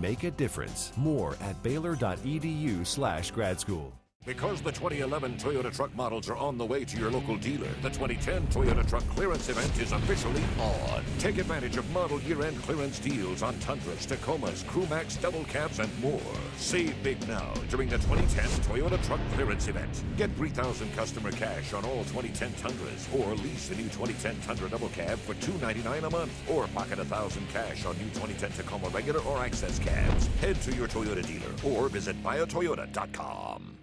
make 0.00 0.22
a 0.22 0.30
difference. 0.30 0.92
More 0.96 1.36
at 1.42 1.60
baylor.edu/grad 1.62 3.60
school. 3.60 3.97
Because 4.28 4.60
the 4.60 4.70
2011 4.70 5.38
Toyota 5.38 5.74
truck 5.74 5.96
models 5.96 6.28
are 6.28 6.36
on 6.36 6.58
the 6.58 6.64
way 6.66 6.84
to 6.84 6.98
your 6.98 7.10
local 7.10 7.38
dealer, 7.38 7.70
the 7.80 7.88
2010 7.88 8.46
Toyota 8.48 8.86
Truck 8.86 9.02
Clearance 9.16 9.48
Event 9.48 9.80
is 9.80 9.90
officially 9.92 10.42
on. 10.60 11.02
Take 11.18 11.38
advantage 11.38 11.78
of 11.78 11.90
model 11.92 12.20
year-end 12.20 12.60
clearance 12.64 12.98
deals 12.98 13.42
on 13.42 13.58
Tundras, 13.60 14.06
Tacomas, 14.06 14.64
Crewmax, 14.64 15.18
double 15.22 15.44
cabs, 15.44 15.78
and 15.78 15.90
more. 16.02 16.20
Save 16.58 17.02
big 17.02 17.26
now 17.26 17.54
during 17.70 17.88
the 17.88 17.96
2010 17.96 18.44
Toyota 18.66 19.02
Truck 19.06 19.20
Clearance 19.32 19.66
Event. 19.66 20.02
Get 20.18 20.30
3000 20.36 20.94
customer 20.94 21.32
cash 21.32 21.72
on 21.72 21.86
all 21.86 22.04
2010 22.04 22.52
Tundras, 22.60 23.08
or 23.14 23.34
lease 23.36 23.68
the 23.68 23.76
new 23.76 23.84
2010 23.84 24.38
Tundra 24.42 24.68
double 24.68 24.90
cab 24.90 25.18
for 25.20 25.32
299 25.36 26.04
a 26.04 26.10
month, 26.10 26.50
or 26.50 26.66
pocket 26.74 26.98
1000 26.98 27.48
cash 27.48 27.86
on 27.86 27.96
new 27.96 28.10
2010 28.10 28.50
Tacoma 28.52 28.90
regular 28.90 29.20
or 29.20 29.38
access 29.38 29.78
cabs. 29.78 30.26
Head 30.42 30.60
to 30.60 30.74
your 30.74 30.86
Toyota 30.86 31.26
dealer 31.26 31.54
or 31.64 31.88
visit 31.88 32.22
buyatoyota.com. 32.22 33.78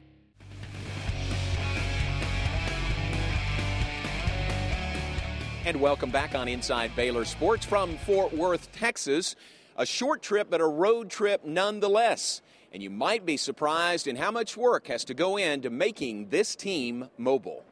And 5.66 5.82
welcome 5.82 6.12
back 6.12 6.36
on 6.36 6.48
Inside 6.48 6.96
Baylor 6.96 7.26
Sports 7.26 7.66
from 7.66 7.98
Fort 7.98 8.32
Worth, 8.32 8.72
Texas. 8.72 9.36
A 9.78 9.84
short 9.84 10.22
trip, 10.22 10.48
but 10.48 10.62
a 10.62 10.68
road 10.68 11.10
trip 11.10 11.44
nonetheless. 11.44 12.44
And 12.72 12.84
you 12.84 12.92
might 12.92 13.26
be 13.26 13.36
surprised 13.36 14.06
in 14.06 14.16
how 14.16 14.30
much 14.30 14.56
work 14.56 14.86
has 14.90 15.04
to 15.06 15.16
go 15.16 15.38
into 15.38 15.72
making 15.72 16.30
this 16.30 16.56
team 16.56 17.10
mobile. 17.18 17.66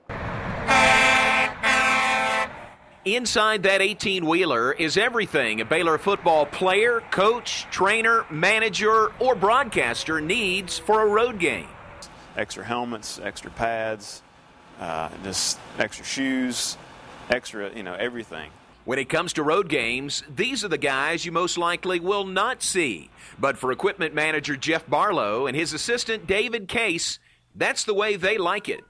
Inside 3.05 3.61
that 3.61 3.77
18 3.79 4.25
wheeler 4.25 4.71
is 4.71 4.97
everything 4.97 5.61
a 5.61 5.65
Baylor 5.65 5.99
football 5.99 6.47
player, 6.47 7.01
coach, 7.11 7.67
trainer, 7.69 8.25
manager, 8.31 9.11
or 9.19 9.35
broadcaster 9.35 10.19
needs 10.19 10.79
for 10.79 11.03
a 11.03 11.05
road 11.05 11.37
game. 11.37 11.67
Extra 12.37 12.65
helmets, 12.65 13.19
extra 13.21 13.51
pads, 13.51 14.23
uh, 14.79 15.09
just 15.23 15.59
extra 15.77 16.03
shoes, 16.03 16.75
extra, 17.29 17.73
you 17.75 17.83
know, 17.83 17.93
everything. 17.93 18.51
When 18.85 18.99
it 18.99 19.07
comes 19.07 19.33
to 19.33 19.43
road 19.43 19.69
games, 19.69 20.23
these 20.33 20.65
are 20.65 20.67
the 20.67 20.77
guys 20.77 21.25
you 21.25 21.31
most 21.31 21.57
likely 21.57 22.01
will 22.01 22.25
not 22.25 22.61
see. 22.61 23.09
But 23.39 23.57
for 23.57 23.71
equipment 23.71 24.13
manager 24.13 24.57
Jeff 24.57 24.87
Barlow 24.89 25.47
and 25.47 25.55
his 25.55 25.71
assistant 25.71 26.27
David 26.27 26.67
Case, 26.67 27.19
that's 27.55 27.85
the 27.85 27.93
way 27.93 28.17
they 28.17 28.37
like 28.37 28.67
it. 28.67 28.83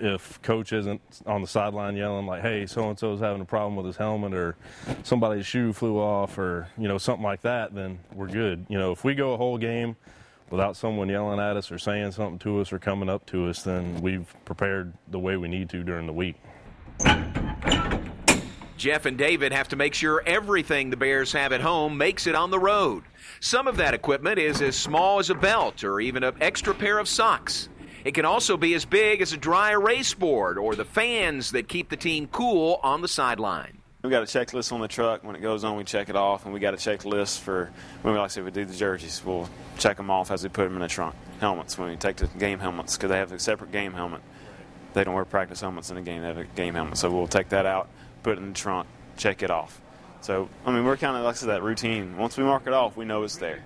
If 0.00 0.40
coach 0.42 0.72
isn't 0.72 1.00
on 1.26 1.40
the 1.40 1.48
sideline 1.48 1.96
yelling 1.96 2.26
like, 2.26 2.42
"Hey, 2.42 2.66
so 2.66 2.88
and 2.88 2.98
so 2.98 3.14
is 3.14 3.20
having 3.20 3.40
a 3.40 3.46
problem 3.46 3.74
with 3.74 3.86
his 3.86 3.96
helmet," 3.96 4.32
or 4.32 4.54
somebody's 5.02 5.46
shoe 5.46 5.72
flew 5.72 5.98
off, 5.98 6.38
or 6.38 6.68
you 6.76 6.86
know 6.86 6.98
something 6.98 7.24
like 7.24 7.40
that, 7.40 7.74
then 7.74 7.98
we're 8.14 8.28
good. 8.28 8.66
You 8.68 8.78
know, 8.78 8.92
if 8.92 9.02
we 9.02 9.14
go 9.14 9.32
a 9.32 9.36
whole 9.36 9.58
game 9.58 9.96
without 10.50 10.76
someone 10.76 11.08
yelling 11.08 11.40
at 11.40 11.56
us 11.56 11.72
or 11.72 11.78
saying 11.78 12.12
something 12.12 12.38
to 12.40 12.60
us 12.60 12.72
or 12.72 12.78
coming 12.78 13.08
up 13.08 13.26
to 13.26 13.48
us, 13.48 13.62
then 13.62 14.00
we've 14.00 14.32
prepared 14.44 14.92
the 15.08 15.18
way 15.18 15.36
we 15.36 15.48
need 15.48 15.68
to 15.70 15.82
during 15.82 16.06
the 16.06 16.12
week. 16.12 16.36
Jeff 18.76 19.06
and 19.06 19.18
David 19.18 19.52
have 19.52 19.68
to 19.68 19.76
make 19.76 19.92
sure 19.92 20.22
everything 20.24 20.90
the 20.90 20.96
Bears 20.96 21.32
have 21.32 21.52
at 21.52 21.60
home 21.60 21.98
makes 21.98 22.28
it 22.28 22.36
on 22.36 22.50
the 22.50 22.58
road. 22.58 23.02
Some 23.40 23.66
of 23.66 23.76
that 23.78 23.92
equipment 23.92 24.38
is 24.38 24.62
as 24.62 24.76
small 24.76 25.18
as 25.18 25.30
a 25.30 25.34
belt 25.34 25.82
or 25.82 26.00
even 26.00 26.22
an 26.22 26.36
extra 26.40 26.74
pair 26.74 26.98
of 26.98 27.08
socks. 27.08 27.68
It 28.04 28.14
can 28.14 28.24
also 28.24 28.56
be 28.56 28.74
as 28.74 28.84
big 28.84 29.20
as 29.20 29.32
a 29.32 29.36
dry 29.36 29.72
erase 29.72 30.14
board 30.14 30.58
or 30.58 30.76
the 30.76 30.84
fans 30.84 31.50
that 31.50 31.68
keep 31.68 31.88
the 31.88 31.96
team 31.96 32.28
cool 32.28 32.78
on 32.82 33.02
the 33.02 33.08
sideline. 33.08 33.78
We 34.02 34.10
got 34.10 34.22
a 34.22 34.26
checklist 34.26 34.72
on 34.72 34.80
the 34.80 34.86
truck. 34.86 35.24
When 35.24 35.34
it 35.34 35.42
goes 35.42 35.64
on, 35.64 35.76
we 35.76 35.82
check 35.82 36.08
it 36.08 36.14
off, 36.14 36.44
and 36.44 36.54
we 36.54 36.60
got 36.60 36.72
a 36.72 36.76
checklist 36.76 37.40
for 37.40 37.72
when 38.02 38.14
we 38.14 38.20
like 38.20 38.30
said 38.30 38.44
we 38.44 38.52
do 38.52 38.64
the 38.64 38.74
jerseys. 38.74 39.20
We'll 39.24 39.50
check 39.76 39.96
them 39.96 40.08
off 40.08 40.30
as 40.30 40.44
we 40.44 40.50
put 40.50 40.64
them 40.64 40.74
in 40.74 40.80
the 40.80 40.88
trunk. 40.88 41.16
Helmets 41.40 41.76
when 41.76 41.88
we 41.88 41.96
take 41.96 42.16
the 42.16 42.28
game 42.38 42.60
helmets 42.60 42.96
because 42.96 43.10
they 43.10 43.16
have 43.16 43.32
a 43.32 43.38
separate 43.40 43.72
game 43.72 43.92
helmet. 43.92 44.22
They 44.98 45.04
don't 45.04 45.14
wear 45.14 45.24
practice 45.24 45.60
helmets 45.60 45.92
in 45.92 45.96
a 45.96 46.02
game. 46.02 46.22
They 46.22 46.26
have 46.26 46.38
a 46.38 46.44
game 46.44 46.74
helmet, 46.74 46.98
so 46.98 47.08
we'll 47.08 47.28
take 47.28 47.50
that 47.50 47.66
out, 47.66 47.88
put 48.24 48.32
it 48.36 48.40
in 48.40 48.48
the 48.48 48.54
trunk, 48.54 48.88
check 49.16 49.44
it 49.44 49.50
off. 49.50 49.80
So 50.22 50.48
I 50.66 50.72
mean, 50.72 50.84
we're 50.84 50.96
kind 50.96 51.16
of 51.16 51.22
like 51.22 51.36
said, 51.36 51.50
that 51.50 51.62
routine. 51.62 52.16
Once 52.16 52.36
we 52.36 52.42
mark 52.42 52.66
it 52.66 52.72
off, 52.72 52.96
we 52.96 53.04
know 53.04 53.22
it's 53.22 53.36
there. 53.36 53.62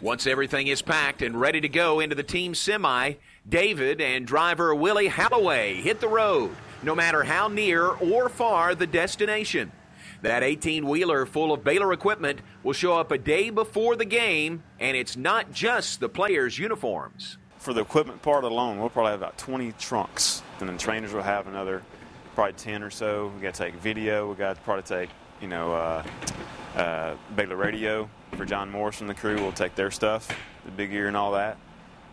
Once 0.00 0.28
everything 0.28 0.68
is 0.68 0.82
packed 0.82 1.22
and 1.22 1.40
ready 1.40 1.60
to 1.60 1.68
go 1.68 1.98
into 1.98 2.14
the 2.14 2.22
team 2.22 2.54
semi, 2.54 3.14
David 3.48 4.00
and 4.00 4.28
driver 4.28 4.72
Willie 4.76 5.08
Halloway 5.08 5.74
hit 5.74 5.98
the 5.98 6.06
road, 6.06 6.54
no 6.84 6.94
matter 6.94 7.24
how 7.24 7.48
near 7.48 7.86
or 7.86 8.28
far 8.28 8.76
the 8.76 8.86
destination. 8.86 9.72
That 10.22 10.44
18 10.44 10.86
wheeler 10.86 11.26
full 11.26 11.52
of 11.52 11.64
Baylor 11.64 11.92
equipment 11.92 12.42
will 12.62 12.74
show 12.74 12.96
up 12.96 13.10
a 13.10 13.18
day 13.18 13.50
before 13.50 13.96
the 13.96 14.04
game, 14.04 14.62
and 14.78 14.96
it's 14.96 15.16
not 15.16 15.50
just 15.50 15.98
the 15.98 16.08
players' 16.08 16.60
uniforms. 16.60 17.38
For 17.58 17.72
the 17.72 17.80
equipment 17.80 18.22
part 18.22 18.44
alone, 18.44 18.78
we'll 18.78 18.90
probably 18.90 19.12
have 19.12 19.20
about 19.20 19.38
20 19.38 19.72
trunks, 19.72 20.42
and 20.60 20.68
then 20.68 20.78
trainers 20.78 21.12
will 21.12 21.22
have 21.22 21.46
another 21.46 21.82
probably 22.34 22.52
10 22.52 22.82
or 22.82 22.90
so. 22.90 23.32
We 23.34 23.42
got 23.42 23.54
to 23.54 23.64
take 23.64 23.74
video. 23.74 24.28
We 24.28 24.36
got 24.36 24.56
to 24.56 24.62
probably 24.62 24.82
take, 24.82 25.10
you 25.40 25.48
know, 25.48 25.72
uh, 25.72 26.02
uh, 26.76 27.16
Baylor 27.34 27.56
radio 27.56 28.08
for 28.36 28.44
John 28.44 28.70
Morris 28.70 29.00
and 29.00 29.08
the 29.08 29.14
crew. 29.14 29.36
We'll 29.36 29.52
take 29.52 29.74
their 29.74 29.90
stuff, 29.90 30.28
the 30.64 30.70
big 30.70 30.92
ear 30.92 31.08
and 31.08 31.16
all 31.16 31.32
that. 31.32 31.56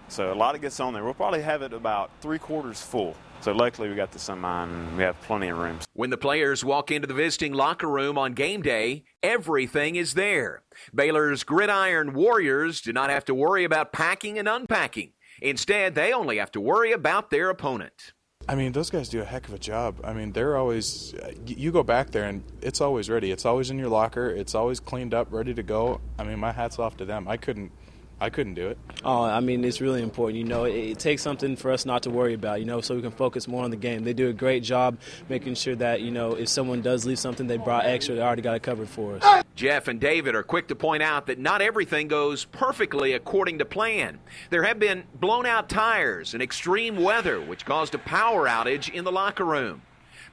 So 0.08 0.32
a 0.32 0.36
lot 0.36 0.56
of 0.56 0.62
gets 0.62 0.80
on 0.80 0.94
there. 0.94 1.04
We'll 1.04 1.14
probably 1.14 1.42
have 1.42 1.62
it 1.62 1.74
about 1.74 2.10
three 2.22 2.40
quarters 2.40 2.82
full. 2.82 3.16
So 3.42 3.52
luckily 3.52 3.90
we 3.90 3.96
got 3.96 4.12
the 4.12 4.20
semi 4.20 4.64
and 4.64 4.96
we 4.96 5.04
have 5.04 5.20
plenty 5.24 5.50
of 5.50 5.58
rooms. 5.58 5.86
When 5.92 6.10
the 6.10 6.18
players 6.18 6.64
walk 6.64 6.92
into 6.92 7.08
the 7.08 7.14
visiting 7.14 7.52
locker 7.52 7.90
room 7.90 8.18
on 8.18 8.34
game 8.34 8.62
day, 8.62 9.04
everything 9.22 9.98
is 9.98 10.14
there. 10.14 10.64
Baylor's 10.96 11.44
gridiron 11.44 12.14
warriors 12.14 12.80
do 12.80 12.94
not 12.94 13.10
have 13.10 13.26
to 13.26 13.34
worry 13.34 13.66
about 13.66 13.92
packing 13.92 14.40
and 14.40 14.48
unpacking. 14.48 15.12
Instead, 15.44 15.94
they 15.94 16.14
only 16.14 16.38
have 16.38 16.52
to 16.54 16.62
worry 16.62 16.94
about 16.94 17.30
their 17.30 17.50
opponent. 17.50 18.14
I 18.48 18.56
mean, 18.56 18.72
those 18.72 18.90
guys 18.90 19.10
do 19.10 19.22
a 19.22 19.26
heck 19.26 19.46
of 19.50 19.54
a 19.54 19.60
job. 19.60 20.00
I 20.02 20.14
mean, 20.14 20.32
they're 20.32 20.56
always, 20.56 21.14
you 21.46 21.72
go 21.72 21.84
back 21.84 22.12
there 22.12 22.24
and 22.24 22.44
it's 22.62 22.80
always 22.80 23.10
ready. 23.10 23.30
It's 23.30 23.46
always 23.46 23.70
in 23.70 23.78
your 23.78 23.90
locker. 23.90 24.30
It's 24.30 24.56
always 24.56 24.80
cleaned 24.80 25.14
up, 25.14 25.28
ready 25.32 25.54
to 25.54 25.62
go. 25.64 26.00
I 26.18 26.24
mean, 26.24 26.40
my 26.40 26.54
hat's 26.54 26.80
off 26.80 26.96
to 26.98 27.06
them. 27.06 27.28
I 27.28 27.36
couldn't, 27.36 27.74
I 28.22 28.30
couldn't 28.30 28.54
do 28.54 28.70
it. 28.70 28.78
Oh, 29.04 29.24
I 29.24 29.42
mean, 29.42 29.66
it's 29.66 29.82
really 29.82 30.02
important. 30.02 30.40
You 30.40 30.46
know, 30.46 30.64
it, 30.64 30.76
it, 30.76 31.00
takes 31.00 31.22
something 31.22 31.58
for 31.58 31.72
us 31.72 31.86
not 31.86 32.04
to 32.04 32.10
worry 32.10 32.34
about, 32.34 32.60
you 32.60 32.66
know, 32.66 32.80
so 32.80 32.96
we 32.96 33.02
can 33.02 33.12
focus 33.12 33.46
more 33.46 33.66
on 33.66 33.70
the 33.70 33.78
game. 33.78 34.06
They 34.06 34.14
do 34.14 34.30
a 34.30 34.34
great 34.34 34.64
job 34.64 34.98
making 35.28 35.56
sure 35.56 35.76
that, 35.76 36.00
you 36.00 36.12
know, 36.12 36.36
if 36.36 36.48
someone 36.48 36.82
does 36.82 37.06
leave 37.06 37.20
something, 37.20 37.48
they 37.48 37.58
brought 37.58 37.86
extra, 37.86 38.16
they 38.16 38.22
already 38.22 38.42
got 38.42 38.56
it 38.56 38.64
covered 38.64 38.88
for 38.88 39.18
us. 39.22 39.43
Jeff 39.55 39.88
and 39.88 40.00
David 40.00 40.33
are 40.33 40.43
quick 40.43 40.67
to 40.69 40.75
point 40.75 41.03
out 41.03 41.27
that 41.27 41.38
not 41.38 41.62
everything 41.62 42.07
goes 42.07 42.45
perfectly 42.45 43.13
according 43.13 43.60
to 43.60 43.65
plan. 43.65 44.19
There 44.50 44.63
have 44.63 44.79
been 44.79 45.03
blown 45.19 45.45
out 45.45 45.69
tires 45.69 46.33
and 46.33 46.41
extreme 46.41 46.98
weather, 46.98 47.39
which 47.39 47.65
caused 47.65 47.93
a 47.93 48.00
power 48.00 48.48
outage 48.48 48.91
in 48.91 49.03
the 49.03 49.12
locker 49.12 49.45
room. 49.45 49.83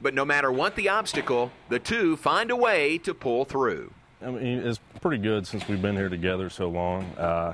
But 0.01 0.15
no 0.15 0.25
matter 0.25 0.51
what 0.51 0.75
the 0.75 0.89
obstacle, 0.89 1.51
the 1.69 1.77
two 1.77 2.17
find 2.17 2.49
a 2.49 2.55
way 2.55 2.97
to 2.99 3.13
pull 3.13 3.45
through. 3.45 3.93
I 4.23 4.31
mean, 4.31 4.59
it's 4.59 4.79
pretty 5.01 5.21
good 5.21 5.45
since 5.45 5.67
we've 5.67 5.81
been 5.81 5.95
here 5.95 6.09
together 6.09 6.49
so 6.49 6.69
long. 6.69 7.03
Uh, 7.17 7.53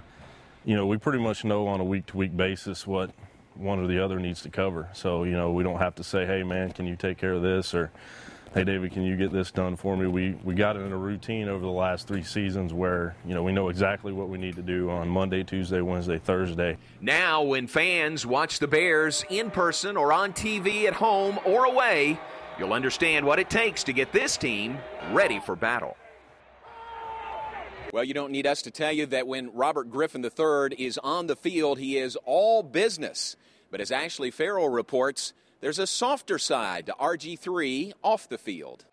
you 0.63 0.75
know, 0.75 0.85
we 0.85 0.97
pretty 0.97 1.19
much 1.19 1.43
know 1.43 1.67
on 1.67 1.81
a 1.81 1.83
week 1.83 2.05
to 2.07 2.17
week 2.17 2.35
basis 2.35 2.87
what 2.87 3.11
one 3.55 3.79
or 3.79 3.87
the 3.87 4.03
other 4.03 4.19
needs 4.19 4.41
to 4.43 4.49
cover. 4.49 4.87
So, 4.93 5.23
you 5.23 5.31
know, 5.31 5.51
we 5.51 5.63
don't 5.63 5.79
have 5.79 5.95
to 5.95 6.03
say, 6.03 6.25
hey, 6.25 6.43
man, 6.43 6.71
can 6.71 6.85
you 6.85 6.95
take 6.95 7.17
care 7.17 7.33
of 7.33 7.41
this? 7.41 7.73
Or, 7.73 7.91
hey, 8.53 8.63
David, 8.63 8.91
can 8.91 9.03
you 9.03 9.15
get 9.15 9.31
this 9.31 9.51
done 9.51 9.75
for 9.75 9.95
me? 9.95 10.07
We, 10.07 10.37
we 10.43 10.55
got 10.55 10.75
it 10.75 10.81
in 10.81 10.91
a 10.91 10.97
routine 10.97 11.47
over 11.47 11.63
the 11.63 11.71
last 11.71 12.07
three 12.07 12.23
seasons 12.23 12.73
where, 12.73 13.15
you 13.25 13.33
know, 13.33 13.43
we 13.43 13.51
know 13.51 13.69
exactly 13.69 14.11
what 14.11 14.29
we 14.29 14.37
need 14.37 14.55
to 14.55 14.61
do 14.61 14.89
on 14.89 15.07
Monday, 15.07 15.43
Tuesday, 15.43 15.81
Wednesday, 15.81 16.17
Thursday. 16.17 16.77
Now, 17.01 17.43
when 17.43 17.67
fans 17.67 18.25
watch 18.25 18.59
the 18.59 18.67
Bears 18.67 19.23
in 19.29 19.51
person 19.51 19.97
or 19.97 20.11
on 20.13 20.33
TV 20.33 20.85
at 20.85 20.93
home 20.93 21.39
or 21.45 21.65
away, 21.65 22.19
you'll 22.57 22.73
understand 22.73 23.25
what 23.25 23.39
it 23.39 23.49
takes 23.49 23.83
to 23.85 23.93
get 23.93 24.11
this 24.11 24.37
team 24.37 24.77
ready 25.11 25.39
for 25.39 25.55
battle. 25.55 25.97
Well, 27.93 28.03
you 28.03 28.13
don't 28.13 28.31
need 28.31 28.45
us 28.45 28.63
to 28.63 28.71
tell 28.71 28.91
you 28.91 29.05
that 29.07 29.27
when 29.27 29.53
Robert 29.53 29.89
Griffin 29.89 30.23
III 30.23 30.75
is 30.77 30.97
on 30.97 31.27
the 31.27 31.35
field, 31.35 31.79
he 31.79 31.97
is 31.97 32.17
all 32.25 32.61
business. 32.61 33.35
But 33.71 33.81
as 33.81 33.91
Ashley 33.91 34.29
Farrell 34.29 34.69
reports, 34.69 35.33
there's 35.59 35.79
a 35.79 35.87
softer 35.87 36.37
side 36.37 36.85
to 36.87 36.93
RG3 36.93 37.93
off 38.03 38.29
the 38.29 38.37
field. 38.37 38.85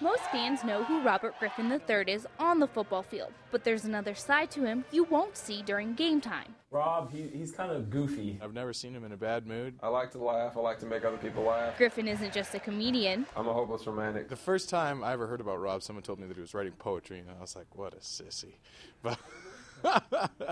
Most 0.00 0.24
fans 0.24 0.64
know 0.64 0.82
who 0.82 1.00
Robert 1.02 1.38
Griffin 1.38 1.70
III 1.70 2.12
is 2.12 2.26
on 2.38 2.58
the 2.58 2.66
football 2.66 3.02
field, 3.02 3.32
but 3.52 3.62
there's 3.62 3.84
another 3.84 4.14
side 4.14 4.50
to 4.50 4.64
him 4.64 4.84
you 4.90 5.04
won't 5.04 5.36
see 5.36 5.62
during 5.62 5.94
game 5.94 6.20
time. 6.20 6.54
Rob, 6.72 7.12
he, 7.12 7.28
he's 7.32 7.52
kind 7.52 7.70
of 7.70 7.88
goofy. 7.90 8.38
I've 8.42 8.52
never 8.52 8.72
seen 8.72 8.92
him 8.92 9.04
in 9.04 9.12
a 9.12 9.16
bad 9.16 9.46
mood. 9.46 9.76
I 9.80 9.88
like 9.88 10.10
to 10.10 10.18
laugh. 10.18 10.56
I 10.56 10.60
like 10.60 10.80
to 10.80 10.86
make 10.86 11.04
other 11.04 11.16
people 11.16 11.44
laugh. 11.44 11.78
Griffin 11.78 12.08
isn't 12.08 12.32
just 12.32 12.54
a 12.54 12.58
comedian. 12.58 13.24
I'm 13.36 13.46
a 13.46 13.52
hopeless 13.52 13.86
romantic. 13.86 14.28
The 14.28 14.36
first 14.36 14.68
time 14.68 15.04
I 15.04 15.12
ever 15.12 15.28
heard 15.28 15.40
about 15.40 15.60
Rob, 15.60 15.82
someone 15.82 16.02
told 16.02 16.18
me 16.18 16.26
that 16.26 16.36
he 16.36 16.40
was 16.40 16.52
writing 16.52 16.72
poetry, 16.72 17.20
and 17.20 17.30
I 17.30 17.40
was 17.40 17.54
like, 17.54 17.74
what 17.76 17.94
a 17.94 17.98
sissy. 17.98 18.56
But 19.02 19.18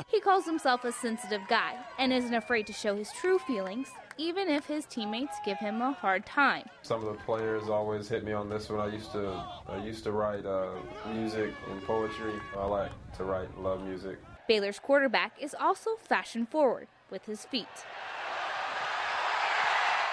he 0.08 0.20
calls 0.20 0.44
himself 0.44 0.84
a 0.84 0.92
sensitive 0.92 1.40
guy 1.48 1.76
and 1.98 2.12
isn't 2.12 2.34
afraid 2.34 2.66
to 2.66 2.72
show 2.72 2.96
his 2.96 3.10
true 3.12 3.38
feelings, 3.38 3.88
even 4.18 4.48
if 4.48 4.66
his 4.66 4.84
teammates 4.86 5.36
give 5.44 5.58
him 5.58 5.80
a 5.80 5.92
hard 5.92 6.26
time. 6.26 6.68
Some 6.82 7.04
of 7.06 7.12
the 7.12 7.22
players 7.24 7.68
always 7.68 8.08
hit 8.08 8.24
me 8.24 8.32
on 8.32 8.48
this 8.48 8.68
one. 8.68 8.80
I 8.80 8.92
used 8.92 9.12
to 9.12 9.42
I 9.68 9.82
used 9.84 10.04
to 10.04 10.12
write 10.12 10.44
uh, 10.44 10.72
music 11.12 11.52
and 11.70 11.82
poetry. 11.84 12.34
I 12.56 12.64
like 12.66 12.92
to 13.16 13.24
write 13.24 13.58
love 13.58 13.82
music. 13.84 14.18
Baylor's 14.48 14.78
quarterback 14.78 15.32
is 15.40 15.54
also 15.58 15.96
fashion 15.96 16.46
forward 16.46 16.88
with 17.10 17.24
his 17.24 17.44
feet. 17.44 17.66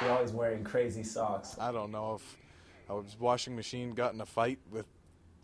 You're 0.01 0.11
always 0.11 0.31
wearing 0.31 0.63
crazy 0.63 1.03
socks. 1.03 1.57
I 1.59 1.71
don't 1.71 1.91
know 1.91 2.15
if 2.15 2.37
a 2.89 3.03
washing 3.19 3.55
machine 3.55 3.91
got 3.91 4.13
in 4.13 4.21
a 4.21 4.25
fight 4.25 4.59
with 4.71 4.85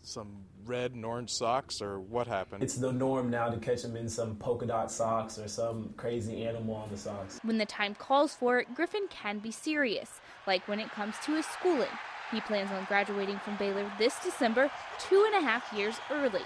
some 0.06 0.28
red 0.66 0.94
and 0.94 1.06
orange 1.06 1.32
socks 1.32 1.82
or 1.82 2.00
what 2.00 2.28
happened? 2.28 2.64
It's 2.64 2.76
the 2.76 2.92
norm 2.92 3.30
now 3.30 3.50
to 3.50 3.58
catch 3.58 3.82
them 3.82 3.96
in 3.96 4.08
some 4.08 4.36
polka 4.36 4.66
dot 4.66 4.92
socks 4.92 5.38
or 5.38 5.48
some 5.48 5.94
crazy 5.98 6.46
animal 6.46 6.76
on 6.76 6.90
the 6.90 6.98
socks. 6.98 7.40
When 7.44 7.58
the 7.58 7.66
time 7.66 7.96
calls 7.96 8.34
for 8.34 8.60
it, 8.60 8.74
Griffin 8.76 9.08
can 9.10 9.40
be 9.40 9.52
serious, 9.52 10.10
like 10.48 10.68
when 10.68 10.80
it 10.80 10.90
comes 10.92 11.16
to 11.26 11.36
his 11.36 11.46
schooling. 11.46 11.90
He 12.32 12.42
plans 12.42 12.72
on 12.72 12.86
graduating 12.86 13.38
from 13.40 13.56
Baylor 13.58 13.92
this 14.00 14.16
December, 14.24 14.72
two 15.00 15.24
and 15.28 15.44
a 15.44 15.48
half 15.48 15.72
years 15.74 15.96
early. 16.12 16.42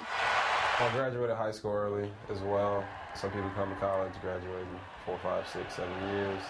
I 0.79 0.89
graduated 0.93 1.35
high 1.35 1.51
school 1.51 1.71
early 1.71 2.11
as 2.29 2.39
well. 2.41 2.83
Some 3.15 3.31
people 3.31 3.49
come 3.55 3.69
to 3.69 3.75
college 3.75 4.13
graduating 4.21 4.79
four, 5.05 5.17
five, 5.23 5.47
six, 5.47 5.75
seven 5.75 6.15
years. 6.15 6.41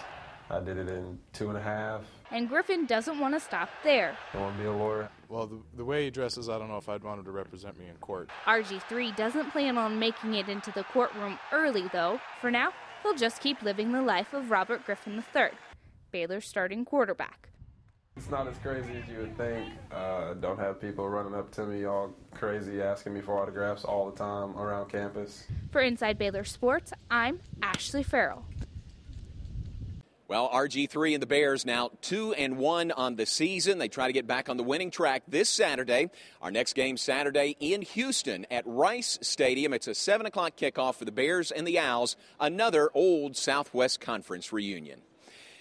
I 0.50 0.58
did 0.58 0.78
it 0.78 0.88
in 0.88 1.18
two 1.32 1.48
and 1.48 1.56
a 1.56 1.62
half. 1.62 2.02
And 2.32 2.48
Griffin 2.48 2.86
doesn't 2.86 3.18
want 3.18 3.34
to 3.34 3.40
stop 3.40 3.70
there. 3.84 4.16
I 4.34 4.38
want 4.38 4.56
to 4.56 4.62
be 4.62 4.68
a 4.68 4.72
lawyer. 4.72 5.08
Well, 5.28 5.46
the, 5.46 5.58
the 5.76 5.84
way 5.84 6.04
he 6.04 6.10
dresses, 6.10 6.48
I 6.48 6.58
don't 6.58 6.68
know 6.68 6.76
if 6.76 6.88
I'd 6.88 7.04
want 7.04 7.20
him 7.20 7.24
to 7.26 7.30
represent 7.30 7.78
me 7.78 7.86
in 7.86 7.94
court. 7.96 8.30
RG3 8.46 9.14
doesn't 9.14 9.50
plan 9.52 9.78
on 9.78 9.98
making 9.98 10.34
it 10.34 10.48
into 10.48 10.72
the 10.72 10.82
courtroom 10.84 11.38
early, 11.52 11.88
though. 11.92 12.20
For 12.40 12.50
now, 12.50 12.72
he'll 13.02 13.14
just 13.14 13.40
keep 13.40 13.62
living 13.62 13.92
the 13.92 14.02
life 14.02 14.32
of 14.32 14.50
Robert 14.50 14.84
Griffin 14.84 15.22
III, 15.34 15.50
Baylor's 16.10 16.46
starting 16.48 16.84
quarterback. 16.84 17.48
It's 18.16 18.28
not 18.28 18.48
as 18.48 18.58
crazy 18.58 18.90
as 19.02 19.08
you 19.08 19.18
would 19.18 19.36
think. 19.36 19.72
Uh, 19.92 20.34
don't 20.34 20.58
have 20.58 20.80
people 20.80 21.08
running 21.08 21.34
up 21.34 21.50
to 21.52 21.64
me 21.64 21.84
all 21.84 22.12
crazy 22.32 22.82
asking 22.82 23.14
me 23.14 23.20
for 23.20 23.38
autographs 23.38 23.84
all 23.84 24.10
the 24.10 24.16
time 24.16 24.56
around 24.58 24.90
campus. 24.90 25.46
For 25.70 25.80
Inside 25.80 26.18
Baylor 26.18 26.44
Sports, 26.44 26.92
I'm 27.10 27.40
Ashley 27.62 28.02
Farrell. 28.02 28.44
Well, 30.30 30.48
RG3 30.48 31.14
and 31.14 31.20
the 31.20 31.26
Bears 31.26 31.66
now 31.66 31.90
2 32.02 32.34
and 32.34 32.56
1 32.56 32.92
on 32.92 33.16
the 33.16 33.26
season. 33.26 33.78
They 33.78 33.88
try 33.88 34.06
to 34.06 34.12
get 34.12 34.28
back 34.28 34.48
on 34.48 34.56
the 34.56 34.62
winning 34.62 34.92
track 34.92 35.24
this 35.26 35.48
Saturday. 35.48 36.08
Our 36.40 36.52
next 36.52 36.74
game 36.74 36.96
Saturday 36.98 37.56
in 37.58 37.82
Houston 37.82 38.46
at 38.48 38.62
Rice 38.64 39.18
Stadium. 39.22 39.74
It's 39.74 39.88
a 39.88 39.94
7 39.96 40.26
o'clock 40.26 40.56
kickoff 40.56 40.94
for 40.94 41.04
the 41.04 41.10
Bears 41.10 41.50
and 41.50 41.66
the 41.66 41.80
Owls, 41.80 42.14
another 42.38 42.90
old 42.94 43.36
Southwest 43.36 44.00
Conference 44.00 44.52
reunion. 44.52 45.00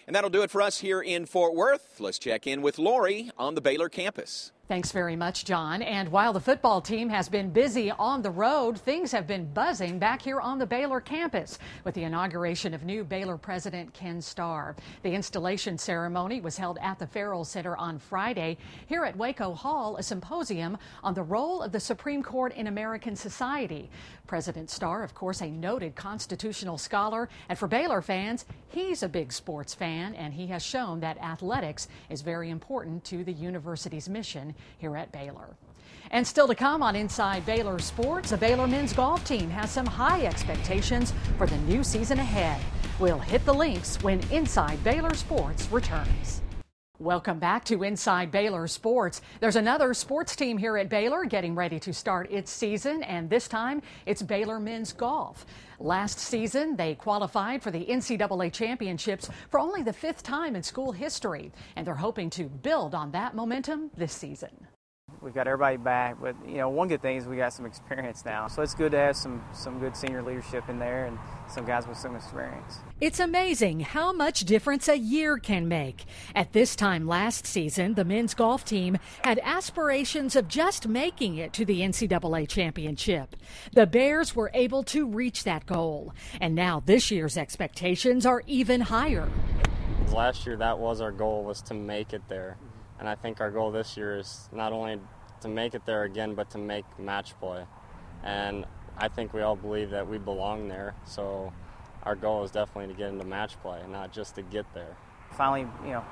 And 0.05 0.15
that'll 0.15 0.29
do 0.29 0.43
it 0.43 0.51
for 0.51 0.61
us 0.61 0.77
here 0.77 1.01
in 1.01 1.25
Fort 1.25 1.55
Worth. 1.55 1.99
Let's 1.99 2.19
check 2.19 2.45
in 2.45 2.61
with 2.61 2.77
Lori 2.77 3.31
on 3.39 3.55
the 3.55 3.61
Baylor 3.61 3.89
campus. 3.89 4.51
Thanks 4.69 4.91
very 4.91 5.15
much, 5.15 5.45
John. 5.45 5.81
And 5.81 6.09
while 6.09 6.31
the 6.31 6.39
football 6.39 6.79
team 6.79 7.09
has 7.09 7.27
been 7.27 7.49
busy 7.49 7.89
on 7.89 8.21
the 8.21 8.29
road, 8.29 8.79
things 8.79 9.11
have 9.11 9.25
been 9.25 9.51
buzzing 9.51 9.97
back 9.97 10.21
here 10.21 10.39
on 10.39 10.59
the 10.59 10.65
Baylor 10.67 11.01
campus 11.01 11.57
with 11.83 11.95
the 11.95 12.03
inauguration 12.03 12.75
of 12.75 12.83
new 12.83 13.03
Baylor 13.03 13.35
President 13.35 13.91
Ken 13.95 14.21
Starr. 14.21 14.75
The 15.01 15.09
installation 15.09 15.75
ceremony 15.79 16.39
was 16.39 16.55
held 16.55 16.77
at 16.83 16.99
the 16.99 17.07
Ferrell 17.07 17.45
Center 17.45 17.75
on 17.77 17.97
Friday. 17.97 18.59
Here 18.85 19.05
at 19.05 19.17
Waco 19.17 19.55
Hall, 19.55 19.97
a 19.97 20.03
symposium 20.03 20.77
on 21.01 21.15
the 21.15 21.23
role 21.23 21.63
of 21.63 21.71
the 21.71 21.79
Supreme 21.79 22.21
Court 22.21 22.53
in 22.53 22.67
American 22.67 23.15
society. 23.15 23.89
President 24.27 24.69
Starr, 24.69 25.01
of 25.03 25.15
course, 25.15 25.41
a 25.41 25.49
noted 25.49 25.95
constitutional 25.95 26.77
scholar, 26.77 27.27
and 27.49 27.57
for 27.57 27.67
Baylor 27.67 28.03
fans, 28.03 28.45
he's 28.67 29.01
a 29.01 29.09
big 29.09 29.33
sports 29.33 29.73
fan, 29.73 30.13
and 30.13 30.31
he 30.31 30.45
has 30.45 30.61
shown 30.61 30.99
that 30.99 31.17
athletics 31.17 31.87
is 32.11 32.21
very 32.21 32.51
important 32.51 33.03
to 33.05 33.23
the 33.23 33.33
university's 33.33 34.07
mission 34.07 34.53
here 34.77 34.95
at 34.95 35.11
Baylor. 35.11 35.55
And 36.11 36.25
still 36.25 36.47
to 36.47 36.55
come 36.55 36.81
on 36.81 36.95
Inside 36.95 37.45
Baylor 37.45 37.79
Sports, 37.79 38.31
the 38.31 38.37
Baylor 38.37 38.67
men's 38.67 38.93
golf 38.93 39.23
team 39.25 39.49
has 39.49 39.69
some 39.69 39.85
high 39.85 40.25
expectations 40.25 41.13
for 41.37 41.45
the 41.45 41.57
new 41.59 41.83
season 41.83 42.19
ahead. 42.19 42.61
We'll 42.99 43.19
hit 43.19 43.45
the 43.45 43.53
links 43.53 44.01
when 44.01 44.19
Inside 44.31 44.83
Baylor 44.83 45.13
Sports 45.13 45.71
returns. 45.71 46.41
Welcome 47.01 47.39
back 47.39 47.63
to 47.65 47.83
Inside 47.83 48.29
Baylor 48.29 48.67
Sports. 48.67 49.21
There's 49.39 49.55
another 49.55 49.93
sports 49.93 50.35
team 50.35 50.57
here 50.57 50.75
at 50.75 50.89
Baylor 50.89 51.23
getting 51.23 51.55
ready 51.55 51.79
to 51.79 51.93
start 51.93 52.29
its 52.29 52.51
season, 52.51 53.03
and 53.03 53.29
this 53.29 53.47
time 53.47 53.81
it's 54.05 54.21
Baylor 54.21 54.59
men's 54.59 54.91
golf. 54.91 55.45
Last 55.79 56.19
season, 56.19 56.75
they 56.75 56.95
qualified 56.95 57.63
for 57.63 57.71
the 57.71 57.85
NCAA 57.85 58.51
championships 58.51 59.29
for 59.49 59.61
only 59.61 59.81
the 59.81 59.93
fifth 59.93 60.23
time 60.23 60.57
in 60.57 60.63
school 60.63 60.91
history, 60.91 61.53
and 61.77 61.87
they're 61.87 61.95
hoping 61.95 62.29
to 62.31 62.49
build 62.49 62.93
on 62.93 63.11
that 63.11 63.33
momentum 63.33 63.91
this 63.95 64.11
season. 64.11 64.67
We've 65.21 65.33
got 65.33 65.47
everybody 65.47 65.75
back, 65.75 66.15
but 66.21 66.35
you 66.47 66.57
know, 66.57 66.69
one 66.69 66.87
good 66.87 67.01
thing 67.01 67.17
is 67.17 67.27
we 67.27 67.35
got 67.35 67.51
some 67.51 67.65
experience 67.65 68.23
now. 68.23 68.47
So 68.47 68.61
it's 68.61 68.73
good 68.73 68.91
to 68.93 68.97
have 68.97 69.17
some 69.17 69.43
some 69.53 69.79
good 69.79 69.95
senior 69.95 70.21
leadership 70.23 70.69
in 70.69 70.79
there 70.79 71.07
and 71.07 71.17
some 71.49 71.65
guys 71.65 71.87
with 71.87 71.97
some 71.97 72.15
experience. 72.15 72.79
It's 73.01 73.19
amazing 73.19 73.81
how 73.81 74.13
much 74.13 74.41
difference 74.41 74.87
a 74.87 74.97
year 74.97 75.37
can 75.37 75.67
make. 75.67 76.05
At 76.35 76.53
this 76.53 76.73
time 76.73 77.05
last 77.05 77.45
season, 77.45 77.95
the 77.95 78.05
men's 78.05 78.33
golf 78.33 78.63
team 78.63 78.97
had 79.23 79.41
aspirations 79.43 80.37
of 80.37 80.47
just 80.47 80.87
making 80.87 81.35
it 81.35 81.51
to 81.53 81.65
the 81.65 81.81
NCAA 81.81 82.47
championship. 82.47 83.35
The 83.73 83.87
Bears 83.87 84.35
were 84.35 84.51
able 84.53 84.83
to 84.83 85.05
reach 85.05 85.43
that 85.43 85.65
goal, 85.65 86.13
and 86.39 86.55
now 86.55 86.81
this 86.85 87.11
year's 87.11 87.37
expectations 87.37 88.25
are 88.25 88.43
even 88.47 88.81
higher. 88.81 89.29
Last 90.13 90.45
year, 90.45 90.55
that 90.57 90.79
was 90.79 91.01
our 91.01 91.11
goal 91.11 91.43
was 91.43 91.61
to 91.63 91.73
make 91.73 92.13
it 92.13 92.21
there. 92.29 92.57
And 92.99 93.07
I 93.07 93.15
think 93.15 93.39
our 93.39 93.49
goal 93.49 93.71
this 93.71 93.95
year 93.95 94.17
is 94.17 94.49
not 94.51 94.73
only 94.73 94.99
to 95.41 95.47
make 95.47 95.73
it 95.73 95.85
there 95.85 96.03
again, 96.03 96.35
but 96.35 96.49
to 96.51 96.57
make 96.57 96.85
match 96.99 97.37
play. 97.39 97.65
And 98.23 98.65
I 98.97 99.07
think 99.07 99.33
we 99.33 99.41
all 99.41 99.55
believe 99.55 99.91
that 99.91 100.07
we 100.07 100.17
belong 100.17 100.67
there. 100.67 100.95
So 101.05 101.53
our 102.03 102.15
goal 102.15 102.43
is 102.43 102.51
definitely 102.51 102.93
to 102.93 102.97
get 102.97 103.09
into 103.09 103.25
match 103.25 103.59
play, 103.61 103.79
and 103.81 103.91
not 103.91 104.11
just 104.11 104.35
to 104.35 104.41
get 104.41 104.65
there. 104.73 104.97
Finally, 105.31 105.67
you 105.85 105.91
know, 105.91 106.03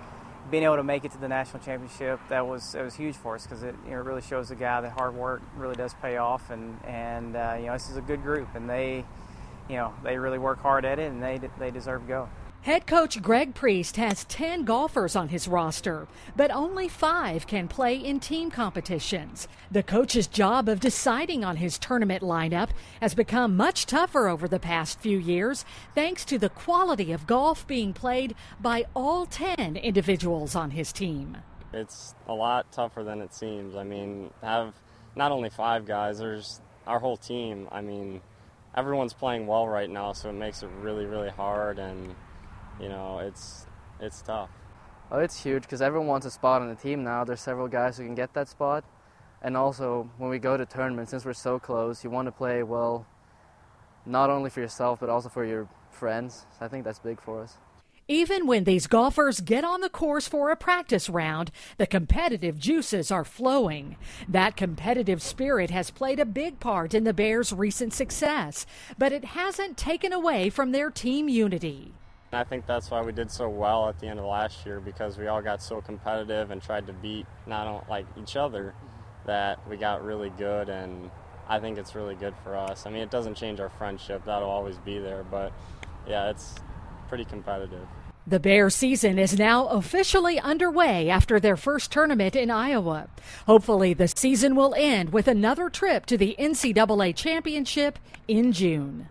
being 0.49 0.63
able 0.63 0.77
to 0.77 0.83
make 0.83 1.03
it 1.03 1.11
to 1.11 1.17
the 1.17 1.27
national 1.27 1.61
championship 1.61 2.19
that 2.29 2.47
was 2.47 2.73
it 2.73 2.81
was 2.81 2.95
huge 2.95 3.15
for 3.15 3.35
us 3.35 3.43
because 3.43 3.63
it, 3.63 3.75
you 3.85 3.91
know, 3.91 3.97
really 3.97 4.21
shows 4.21 4.49
the 4.49 4.55
guy 4.55 4.79
that 4.79 4.91
hard 4.91 5.15
work 5.15 5.41
really 5.57 5.75
does 5.75 5.93
pay 5.95 6.17
off, 6.17 6.49
and 6.49 6.77
and 6.85 7.35
uh, 7.35 7.55
you 7.59 7.65
know 7.65 7.73
this 7.73 7.89
is 7.89 7.97
a 7.97 8.01
good 8.01 8.23
group, 8.23 8.47
and 8.55 8.69
they, 8.69 9.03
you 9.69 9.75
know, 9.75 9.93
they 10.03 10.17
really 10.17 10.39
work 10.39 10.61
hard 10.61 10.85
at 10.85 10.99
it, 10.99 11.11
and 11.11 11.21
they 11.21 11.39
they 11.59 11.71
deserve 11.71 12.01
to 12.03 12.07
go. 12.07 12.29
Head 12.67 12.85
coach 12.85 13.21
Greg 13.21 13.55
Priest 13.55 13.95
has 13.95 14.25
10 14.25 14.65
golfers 14.65 15.15
on 15.15 15.29
his 15.29 15.47
roster, 15.47 16.05
but 16.35 16.51
only 16.51 16.89
five 16.89 17.47
can 17.47 17.69
play 17.69 17.95
in 17.95 18.19
team 18.19 18.51
competitions. 18.51 19.47
The 19.71 19.83
coach's 19.83 20.27
job 20.27 20.67
of 20.67 20.81
deciding 20.81 21.45
on 21.45 21.55
his 21.55 21.79
tournament 21.79 22.21
lineup 22.21 22.71
has 22.99 23.15
become 23.15 23.55
much 23.55 23.85
tougher 23.85 24.27
over 24.27 24.49
the 24.49 24.59
past 24.59 24.99
few 24.99 25.17
years 25.17 25.63
thanks 25.95 26.25
to 26.25 26.37
the 26.37 26.49
quality 26.49 27.13
of 27.13 27.25
golf 27.25 27.65
being 27.67 27.93
played 27.93 28.35
by 28.59 28.83
all 28.93 29.25
10 29.25 29.77
individuals 29.77 30.53
on 30.53 30.71
his 30.71 30.91
team. 30.91 31.37
It's 31.71 32.15
a 32.27 32.33
lot 32.33 32.69
tougher 32.73 33.05
than 33.05 33.21
it 33.21 33.33
seems. 33.33 33.77
I 33.77 33.85
mean, 33.85 34.29
have 34.43 34.73
not 35.15 35.31
only 35.31 35.49
five 35.49 35.85
guys, 35.85 36.19
there's 36.19 36.59
our 36.85 36.99
whole 36.99 37.15
team. 37.15 37.69
I 37.71 37.79
mean, 37.79 38.19
everyone's 38.75 39.13
playing 39.13 39.47
well 39.47 39.69
right 39.69 39.89
now, 39.89 40.11
so 40.11 40.27
it 40.31 40.33
makes 40.33 40.63
it 40.63 40.69
really, 40.81 41.05
really 41.05 41.29
hard 41.29 41.79
and 41.79 42.13
you 42.79 42.89
know, 42.89 43.19
it's 43.19 43.65
it's 43.99 44.21
tough. 44.21 44.49
Oh, 45.11 45.19
it's 45.19 45.41
huge 45.41 45.63
because 45.63 45.81
everyone 45.81 46.07
wants 46.07 46.25
a 46.25 46.31
spot 46.31 46.61
on 46.61 46.69
the 46.69 46.75
team 46.75 47.03
now. 47.03 47.23
There's 47.23 47.41
several 47.41 47.67
guys 47.67 47.97
who 47.97 48.05
can 48.05 48.15
get 48.15 48.33
that 48.33 48.49
spot, 48.49 48.83
and 49.41 49.55
also 49.55 50.09
when 50.17 50.29
we 50.29 50.39
go 50.39 50.57
to 50.57 50.65
tournaments, 50.65 51.11
since 51.11 51.25
we're 51.25 51.33
so 51.33 51.59
close, 51.59 52.03
you 52.03 52.09
want 52.09 52.27
to 52.27 52.31
play 52.31 52.63
well, 52.63 53.05
not 54.05 54.29
only 54.29 54.49
for 54.49 54.61
yourself 54.61 54.99
but 54.99 55.09
also 55.09 55.29
for 55.29 55.45
your 55.45 55.67
friends. 55.91 56.45
So 56.57 56.65
I 56.65 56.67
think 56.67 56.83
that's 56.83 56.99
big 56.99 57.21
for 57.21 57.41
us. 57.41 57.57
Even 58.09 58.47
when 58.47 58.63
these 58.63 58.87
golfers 58.87 59.41
get 59.41 59.65
on 59.65 59.81
the 59.81 59.89
course 59.89 60.29
for 60.29 60.49
a 60.49 60.55
practice 60.55 61.09
round, 61.09 61.51
the 61.77 61.85
competitive 61.85 62.57
juices 62.57 63.11
are 63.11 63.25
flowing. 63.25 63.97
That 64.29 64.55
competitive 64.55 65.21
spirit 65.21 65.71
has 65.71 65.91
played 65.91 66.21
a 66.21 66.25
big 66.25 66.61
part 66.61 66.93
in 66.93 67.03
the 67.03 67.13
Bears' 67.13 67.51
recent 67.51 67.93
success, 67.93 68.65
but 68.97 69.11
it 69.11 69.25
hasn't 69.25 69.77
taken 69.77 70.13
away 70.13 70.49
from 70.49 70.71
their 70.71 70.89
team 70.89 71.27
unity. 71.27 71.96
I 72.33 72.43
think 72.43 72.65
that's 72.65 72.91
why 72.91 73.01
we 73.01 73.13
did 73.13 73.31
so 73.31 73.47
well 73.47 73.87
at 73.87 73.99
the 73.99 74.07
end 74.07 74.19
of 74.19 74.25
last 74.25 74.65
year 74.65 74.81
because 74.81 75.17
we 75.17 75.27
all 75.27 75.41
got 75.41 75.61
so 75.61 75.79
competitive 75.79 76.51
and 76.51 76.61
tried 76.61 76.87
to 76.87 76.93
beat 76.93 77.25
not 77.45 77.67
only 77.67 77.85
like 77.89 78.05
each 78.21 78.35
other 78.35 78.73
that 79.25 79.65
we 79.69 79.77
got 79.77 80.03
really 80.03 80.29
good 80.31 80.67
and 80.67 81.09
I 81.47 81.59
think 81.59 81.77
it's 81.77 81.95
really 81.95 82.15
good 82.15 82.33
for 82.43 82.57
us. 82.57 82.85
I 82.85 82.89
mean, 82.89 83.01
it 83.01 83.09
doesn't 83.09 83.35
change 83.35 83.61
our 83.61 83.69
friendship. 83.69 84.25
That'll 84.25 84.49
always 84.49 84.77
be 84.77 84.99
there, 84.99 85.23
but 85.23 85.53
yeah, 86.05 86.29
it's 86.29 86.55
pretty 87.07 87.23
competitive. 87.23 87.87
The 88.25 88.41
Bear 88.41 88.69
season 88.69 89.17
is 89.17 89.39
now 89.39 89.67
officially 89.67 90.37
underway 90.37 91.09
after 91.09 91.39
their 91.39 91.55
first 91.55 91.93
tournament 91.93 92.35
in 92.35 92.51
Iowa. 92.51 93.07
Hopefully, 93.45 93.93
the 93.93 94.09
season 94.09 94.53
will 94.53 94.75
end 94.77 95.13
with 95.13 95.29
another 95.29 95.69
trip 95.69 96.05
to 96.07 96.17
the 96.17 96.35
NCAA 96.37 97.15
championship 97.15 97.97
in 98.27 98.51
June. 98.51 99.07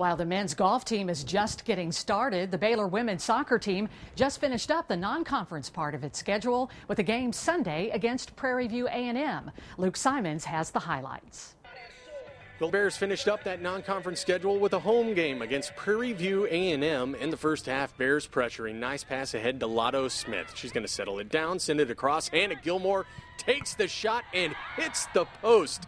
While 0.00 0.16
the 0.16 0.24
men's 0.24 0.54
golf 0.54 0.86
team 0.86 1.10
is 1.10 1.22
just 1.22 1.66
getting 1.66 1.92
started, 1.92 2.50
the 2.50 2.56
Baylor 2.56 2.88
women's 2.88 3.22
soccer 3.22 3.58
team 3.58 3.86
just 4.16 4.40
finished 4.40 4.70
up 4.70 4.88
the 4.88 4.96
non-conference 4.96 5.68
part 5.68 5.94
of 5.94 6.04
its 6.04 6.18
schedule 6.18 6.70
with 6.88 7.00
a 7.00 7.02
game 7.02 7.34
Sunday 7.34 7.90
against 7.90 8.34
Prairie 8.34 8.66
View 8.66 8.88
A&M. 8.88 9.50
Luke 9.76 9.98
Simons 9.98 10.46
has 10.46 10.70
the 10.70 10.78
highlights. 10.78 11.54
The 12.60 12.68
Bears 12.68 12.96
finished 12.96 13.28
up 13.28 13.44
that 13.44 13.60
non-conference 13.60 14.20
schedule 14.20 14.58
with 14.58 14.72
a 14.72 14.78
home 14.78 15.12
game 15.12 15.42
against 15.42 15.76
Prairie 15.76 16.14
View 16.14 16.46
A&M 16.46 17.14
in 17.14 17.28
the 17.28 17.36
first 17.36 17.66
half. 17.66 17.94
Bears 17.98 18.26
pressuring. 18.26 18.76
Nice 18.76 19.04
pass 19.04 19.34
ahead 19.34 19.60
to 19.60 19.66
Lotto 19.66 20.08
Smith. 20.08 20.54
She's 20.54 20.72
going 20.72 20.86
to 20.86 20.90
settle 20.90 21.18
it 21.18 21.28
down, 21.28 21.58
send 21.58 21.78
it 21.78 21.90
across. 21.90 22.30
Anna 22.30 22.54
Gilmore 22.54 23.04
takes 23.36 23.74
the 23.74 23.86
shot 23.86 24.24
and 24.32 24.54
hits 24.76 25.04
the 25.12 25.26
post. 25.42 25.84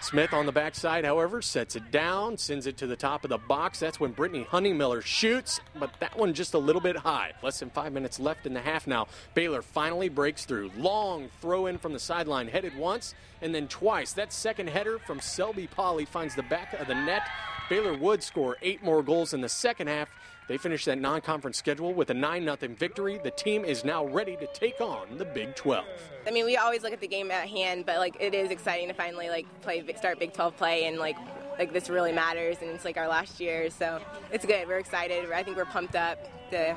Smith 0.00 0.32
on 0.32 0.46
the 0.46 0.52
backside, 0.52 1.04
however, 1.04 1.42
sets 1.42 1.74
it 1.74 1.90
down, 1.90 2.36
sends 2.36 2.66
it 2.66 2.76
to 2.76 2.86
the 2.86 2.96
top 2.96 3.24
of 3.24 3.30
the 3.30 3.38
box. 3.38 3.80
That's 3.80 3.98
when 3.98 4.12
Brittany 4.12 4.46
Honeymiller 4.48 5.02
shoots, 5.02 5.60
but 5.78 5.90
that 6.00 6.16
one 6.16 6.34
just 6.34 6.54
a 6.54 6.58
little 6.58 6.80
bit 6.80 6.96
high. 6.96 7.32
Less 7.42 7.60
than 7.60 7.70
five 7.70 7.92
minutes 7.92 8.20
left 8.20 8.46
in 8.46 8.54
the 8.54 8.60
half 8.60 8.86
now. 8.86 9.08
Baylor 9.34 9.62
finally 9.62 10.08
breaks 10.08 10.44
through. 10.44 10.70
Long 10.76 11.28
throw 11.40 11.66
in 11.66 11.78
from 11.78 11.92
the 11.92 11.98
sideline, 11.98 12.48
headed 12.48 12.76
once 12.76 13.14
and 13.42 13.54
then 13.54 13.68
twice. 13.68 14.12
That 14.12 14.32
second 14.32 14.68
header 14.68 14.98
from 14.98 15.20
Selby 15.20 15.66
Polly 15.66 16.04
finds 16.04 16.34
the 16.34 16.42
back 16.42 16.72
of 16.74 16.86
the 16.86 16.94
net. 16.94 17.22
Baylor 17.68 17.96
would 17.96 18.22
score 18.22 18.56
eight 18.62 18.82
more 18.84 19.02
goals 19.02 19.34
in 19.34 19.40
the 19.40 19.48
second 19.48 19.88
half 19.88 20.08
they 20.48 20.58
finished 20.58 20.86
that 20.86 20.98
non 20.98 21.20
conference 21.20 21.58
schedule 21.58 21.92
with 21.92 22.10
a 22.10 22.14
9 22.14 22.44
0 22.44 22.56
victory. 22.78 23.20
The 23.22 23.30
team 23.30 23.64
is 23.64 23.84
now 23.84 24.04
ready 24.04 24.36
to 24.36 24.46
take 24.48 24.80
on 24.80 25.18
the 25.18 25.24
Big 25.24 25.54
12. 25.56 25.84
I 26.26 26.30
mean, 26.30 26.44
we 26.44 26.56
always 26.56 26.82
look 26.82 26.92
at 26.92 27.00
the 27.00 27.08
game 27.08 27.30
at 27.30 27.48
hand, 27.48 27.86
but 27.86 27.98
like 27.98 28.16
it 28.20 28.34
is 28.34 28.50
exciting 28.50 28.88
to 28.88 28.94
finally 28.94 29.28
like 29.28 29.46
play 29.62 29.84
start 29.96 30.18
Big 30.18 30.32
12 30.32 30.56
play 30.56 30.86
and 30.86 30.98
like 30.98 31.16
like 31.58 31.72
this 31.72 31.88
really 31.88 32.12
matters 32.12 32.58
and 32.60 32.70
it's 32.70 32.84
like 32.84 32.96
our 32.96 33.08
last 33.08 33.40
year, 33.40 33.70
so 33.70 34.00
it's 34.30 34.44
good. 34.44 34.68
We're 34.68 34.78
excited. 34.78 35.30
I 35.32 35.42
think 35.42 35.56
we're 35.56 35.64
pumped 35.64 35.96
up 35.96 36.18
to 36.50 36.76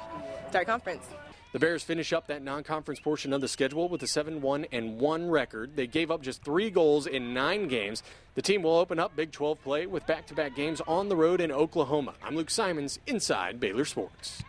start 0.50 0.68
conference. 0.68 1.06
The 1.52 1.58
Bears 1.58 1.82
finish 1.82 2.14
up 2.14 2.28
that 2.28 2.44
non-conference 2.44 3.00
portion 3.00 3.34
of 3.34 3.42
the 3.42 3.48
schedule 3.48 3.90
with 3.90 4.04
a 4.04 4.06
7-1 4.06 4.68
and 4.72 5.00
1 5.00 5.30
record. 5.32 5.76
They 5.76 5.88
gave 5.88 6.12
up 6.12 6.22
just 6.22 6.44
3 6.44 6.70
goals 6.70 7.08
in 7.08 7.34
9 7.34 7.68
games. 7.68 8.04
The 8.36 8.44
team 8.44 8.62
will 8.62 8.78
open 8.78 9.00
up 9.00 9.16
Big 9.16 9.32
12 9.32 9.64
play 9.64 9.88
with 9.88 10.06
back-to-back 10.06 10.56
games 10.56 10.80
on 10.88 11.10
the 11.10 11.16
road 11.16 11.42
in 11.42 11.52
Oklahoma. 11.52 12.14
I'm 12.24 12.36
Luke 12.36 12.52
Simons 12.52 13.00
inside 13.08 13.60
Baylor 13.60 13.86
Sports. 13.86 14.44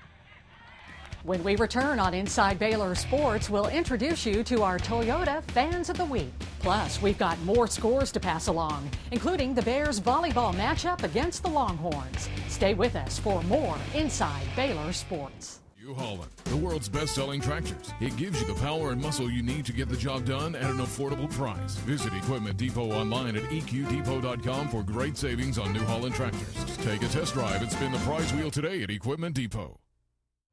When 1.22 1.42
we 1.42 1.56
return 1.56 1.98
on 1.98 2.12
Inside 2.12 2.58
Baylor 2.58 2.94
Sports, 2.94 3.48
we'll 3.48 3.68
introduce 3.68 4.26
you 4.26 4.44
to 4.44 4.62
our 4.62 4.78
Toyota 4.78 5.42
Fans 5.52 5.88
of 5.88 5.96
the 5.96 6.04
Week. 6.04 6.32
Plus, 6.58 7.00
we've 7.00 7.18
got 7.18 7.40
more 7.44 7.66
scores 7.66 8.12
to 8.12 8.20
pass 8.20 8.48
along, 8.48 8.90
including 9.10 9.54
the 9.54 9.62
Bears 9.62 10.00
volleyball 10.00 10.54
matchup 10.54 11.02
against 11.02 11.42
the 11.42 11.48
Longhorns. 11.48 12.28
Stay 12.48 12.74
with 12.74 12.94
us 12.94 13.18
for 13.18 13.42
more 13.44 13.76
Inside 13.94 14.46
Baylor 14.54 14.92
Sports. 14.92 15.59
New 15.82 15.94
Holland, 15.94 16.30
the 16.44 16.56
world's 16.58 16.90
best 16.90 17.14
selling 17.14 17.40
tractors. 17.40 17.90
It 18.02 18.14
gives 18.18 18.38
you 18.38 18.46
the 18.46 18.60
power 18.60 18.90
and 18.90 19.00
muscle 19.00 19.30
you 19.30 19.42
need 19.42 19.64
to 19.64 19.72
get 19.72 19.88
the 19.88 19.96
job 19.96 20.26
done 20.26 20.54
at 20.54 20.70
an 20.70 20.76
affordable 20.76 21.30
price. 21.30 21.76
Visit 21.76 22.12
Equipment 22.12 22.58
Depot 22.58 22.92
online 22.92 23.34
at 23.34 23.44
eqdepot.com 23.44 24.68
for 24.68 24.82
great 24.82 25.16
savings 25.16 25.56
on 25.56 25.72
New 25.72 25.82
Holland 25.84 26.14
tractors. 26.14 26.76
Take 26.78 27.02
a 27.02 27.08
test 27.08 27.32
drive 27.32 27.62
and 27.62 27.72
spin 27.72 27.92
the 27.92 27.98
prize 28.00 28.30
wheel 28.34 28.50
today 28.50 28.82
at 28.82 28.90
Equipment 28.90 29.34
Depot. 29.34 29.80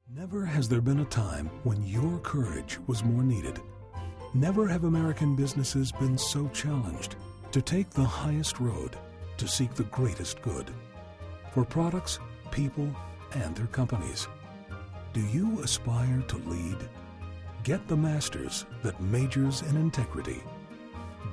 Never 0.08 0.46
has 0.46 0.70
there 0.70 0.80
been 0.80 1.02
a 1.02 1.06
time 1.06 1.48
when 1.64 1.86
your 1.86 2.20
courage 2.20 2.80
was 2.88 3.04
more 3.04 3.24
needed. 3.24 3.60
Never 4.34 4.66
have 4.66 4.86
American 4.86 5.36
businesses 5.36 5.92
been 5.92 6.18
so 6.18 6.48
challenged 6.50 7.18
to 7.52 7.62
take 7.62 7.90
the 7.90 8.02
highest 8.02 8.62
road 8.62 8.96
to 9.36 9.46
seek 9.46 9.74
the 9.74 9.84
greatest 9.84 10.42
good 10.42 10.72
for 11.52 11.66
products, 11.66 12.18
people, 12.50 12.90
and 13.34 13.54
their 13.58 13.68
companies. 13.68 14.30
Do 15.18 15.26
you 15.36 15.64
aspire 15.64 16.24
to 16.28 16.38
lead? 16.46 16.78
Get 17.64 17.88
the 17.88 17.98
master's 17.98 18.68
that 18.84 19.02
majors 19.02 19.64
in 19.64 19.76
integrity. 19.76 20.44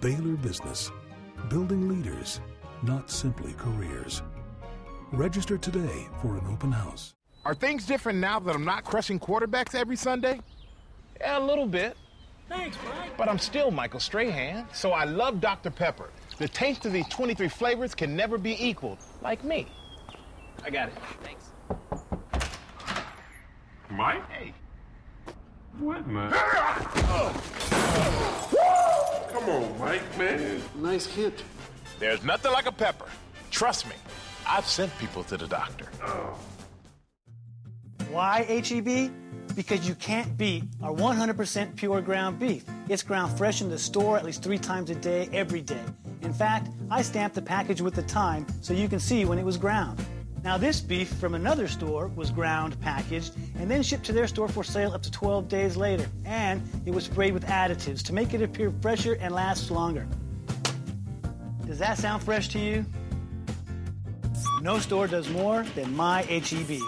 Baylor 0.00 0.36
Business, 0.36 0.90
building 1.50 1.86
leaders, 1.86 2.40
not 2.82 3.10
simply 3.10 3.52
careers. 3.58 4.22
Register 5.12 5.58
today 5.58 6.08
for 6.22 6.38
an 6.38 6.46
open 6.50 6.72
house. 6.72 7.12
Are 7.44 7.54
things 7.54 7.84
different 7.84 8.18
now 8.20 8.40
that 8.40 8.54
I'm 8.54 8.64
not 8.64 8.84
crushing 8.84 9.20
quarterbacks 9.20 9.74
every 9.74 9.96
Sunday? 9.96 10.40
Yeah, 11.20 11.38
a 11.38 11.44
little 11.44 11.66
bit. 11.66 11.94
Thanks, 12.48 12.78
Mike. 12.88 13.14
But 13.18 13.28
I'm 13.28 13.38
still 13.38 13.70
Michael 13.70 14.00
Strahan, 14.00 14.66
so 14.72 14.92
I 14.92 15.04
love 15.04 15.42
Dr. 15.42 15.70
Pepper. 15.70 16.08
The 16.38 16.48
taste 16.48 16.86
of 16.86 16.94
these 16.94 17.08
23 17.08 17.48
flavors 17.48 17.94
can 17.94 18.16
never 18.16 18.38
be 18.38 18.56
equaled, 18.66 19.00
like 19.20 19.44
me. 19.44 19.66
I 20.64 20.70
got 20.70 20.88
it. 20.88 20.94
Thanks. 21.22 21.50
Mike? 23.96 24.28
Hey. 24.28 24.52
What, 25.78 26.06
man? 26.08 26.32
Come 29.32 29.48
on, 29.48 29.78
Mike, 29.78 30.18
man. 30.18 30.60
Nice 30.74 31.06
hit. 31.06 31.44
There's 32.00 32.24
nothing 32.24 32.50
like 32.50 32.66
a 32.66 32.72
pepper. 32.72 33.06
Trust 33.52 33.86
me, 33.86 33.94
I've 34.48 34.66
sent 34.66 34.96
people 34.98 35.22
to 35.24 35.36
the 35.36 35.46
doctor. 35.46 35.86
Oh. 36.02 36.36
Why 38.10 38.42
HEB? 38.42 39.12
Because 39.54 39.86
you 39.88 39.94
can't 39.94 40.36
beat 40.36 40.64
our 40.82 40.92
100% 40.92 41.76
pure 41.76 42.00
ground 42.00 42.40
beef. 42.40 42.64
It's 42.88 43.04
ground 43.04 43.38
fresh 43.38 43.60
in 43.60 43.70
the 43.70 43.78
store 43.78 44.16
at 44.16 44.24
least 44.24 44.42
three 44.42 44.58
times 44.58 44.90
a 44.90 44.96
day, 44.96 45.28
every 45.32 45.60
day. 45.60 45.84
In 46.22 46.32
fact, 46.32 46.68
I 46.90 47.02
stamped 47.02 47.36
the 47.36 47.42
package 47.42 47.80
with 47.80 47.94
the 47.94 48.02
time 48.02 48.44
so 48.60 48.74
you 48.74 48.88
can 48.88 48.98
see 48.98 49.24
when 49.24 49.38
it 49.38 49.44
was 49.44 49.56
ground. 49.56 50.04
Now, 50.44 50.58
this 50.58 50.78
beef 50.78 51.08
from 51.08 51.34
another 51.34 51.66
store 51.66 52.08
was 52.08 52.30
ground, 52.30 52.78
packaged, 52.82 53.32
and 53.58 53.70
then 53.70 53.82
shipped 53.82 54.04
to 54.04 54.12
their 54.12 54.26
store 54.26 54.46
for 54.46 54.62
sale 54.62 54.92
up 54.92 55.02
to 55.02 55.10
12 55.10 55.48
days 55.48 55.74
later. 55.74 56.06
And 56.26 56.62
it 56.84 56.90
was 56.90 57.04
sprayed 57.04 57.32
with 57.32 57.46
additives 57.46 58.02
to 58.02 58.12
make 58.12 58.34
it 58.34 58.42
appear 58.42 58.70
fresher 58.82 59.14
and 59.14 59.34
last 59.34 59.70
longer. 59.70 60.06
Does 61.64 61.78
that 61.78 61.96
sound 61.96 62.22
fresh 62.22 62.48
to 62.48 62.58
you? 62.58 62.84
No 64.60 64.78
store 64.78 65.06
does 65.06 65.30
more 65.30 65.62
than 65.74 65.96
my 65.96 66.22
HEB. 66.24 66.78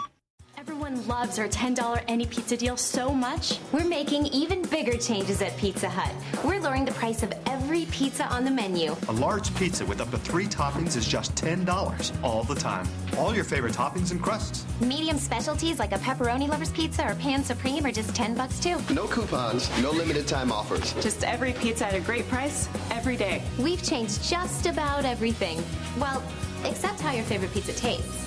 Everyone 0.59 1.07
loves 1.09 1.39
our 1.39 1.49
$10 1.49 2.05
any 2.09 2.27
pizza 2.27 2.59
deal 2.59 2.77
so 2.77 3.11
much. 3.11 3.59
We're 3.73 3.89
making 3.89 4.27
even 4.27 4.63
bigger 4.63 4.99
changes 4.99 5.41
at 5.41 5.57
Pizza 5.57 5.89
Hut. 5.89 6.13
We're 6.45 6.61
lowering 6.61 6.85
the 6.85 6.93
price 6.93 7.23
of 7.23 7.33
every 7.67 7.87
pizza 7.87 8.25
on 8.27 8.45
the 8.45 8.51
menu. 8.51 8.95
A 9.09 9.13
large 9.13 9.53
pizza 9.57 9.85
with 9.85 10.01
up 10.01 10.09
to 10.13 10.19
three 10.19 10.47
toppings 10.47 10.97
is 10.97 11.05
just 11.05 11.35
$10 11.35 12.23
all 12.23 12.45
the 12.45 12.55
time. 12.55 12.87
All 13.19 13.35
your 13.35 13.43
favorite 13.43 13.73
toppings 13.73 14.13
and 14.13 14.23
crusts. 14.23 14.65
Medium 14.81 15.19
specialties 15.19 15.81
like 15.81 15.91
a 15.91 15.99
pepperoni 15.99 16.47
lover's 16.47 16.71
pizza 16.71 17.05
or 17.05 17.17
pan 17.17 17.43
supreme 17.43 17.85
are 17.85 17.91
just 17.91 18.15
10 18.15 18.37
bucks 18.37 18.61
too. 18.61 18.77
No 18.95 19.09
coupons, 19.09 19.69
no 19.83 19.91
limited 19.91 20.29
time 20.29 20.53
offers. 20.53 20.93
Just 21.03 21.25
every 21.25 21.55
pizza 21.55 21.89
at 21.89 21.95
a 21.95 22.01
great 22.01 22.29
price 22.29 22.69
every 22.93 23.17
day. 23.17 23.43
We've 23.59 23.83
changed 23.83 24.23
just 24.23 24.67
about 24.67 25.05
everything. 25.05 25.61
Well, 25.99 26.23
except 26.65 27.01
how 27.01 27.11
your 27.11 27.25
favorite 27.25 27.53
pizza 27.53 27.73
tastes. 27.73 28.27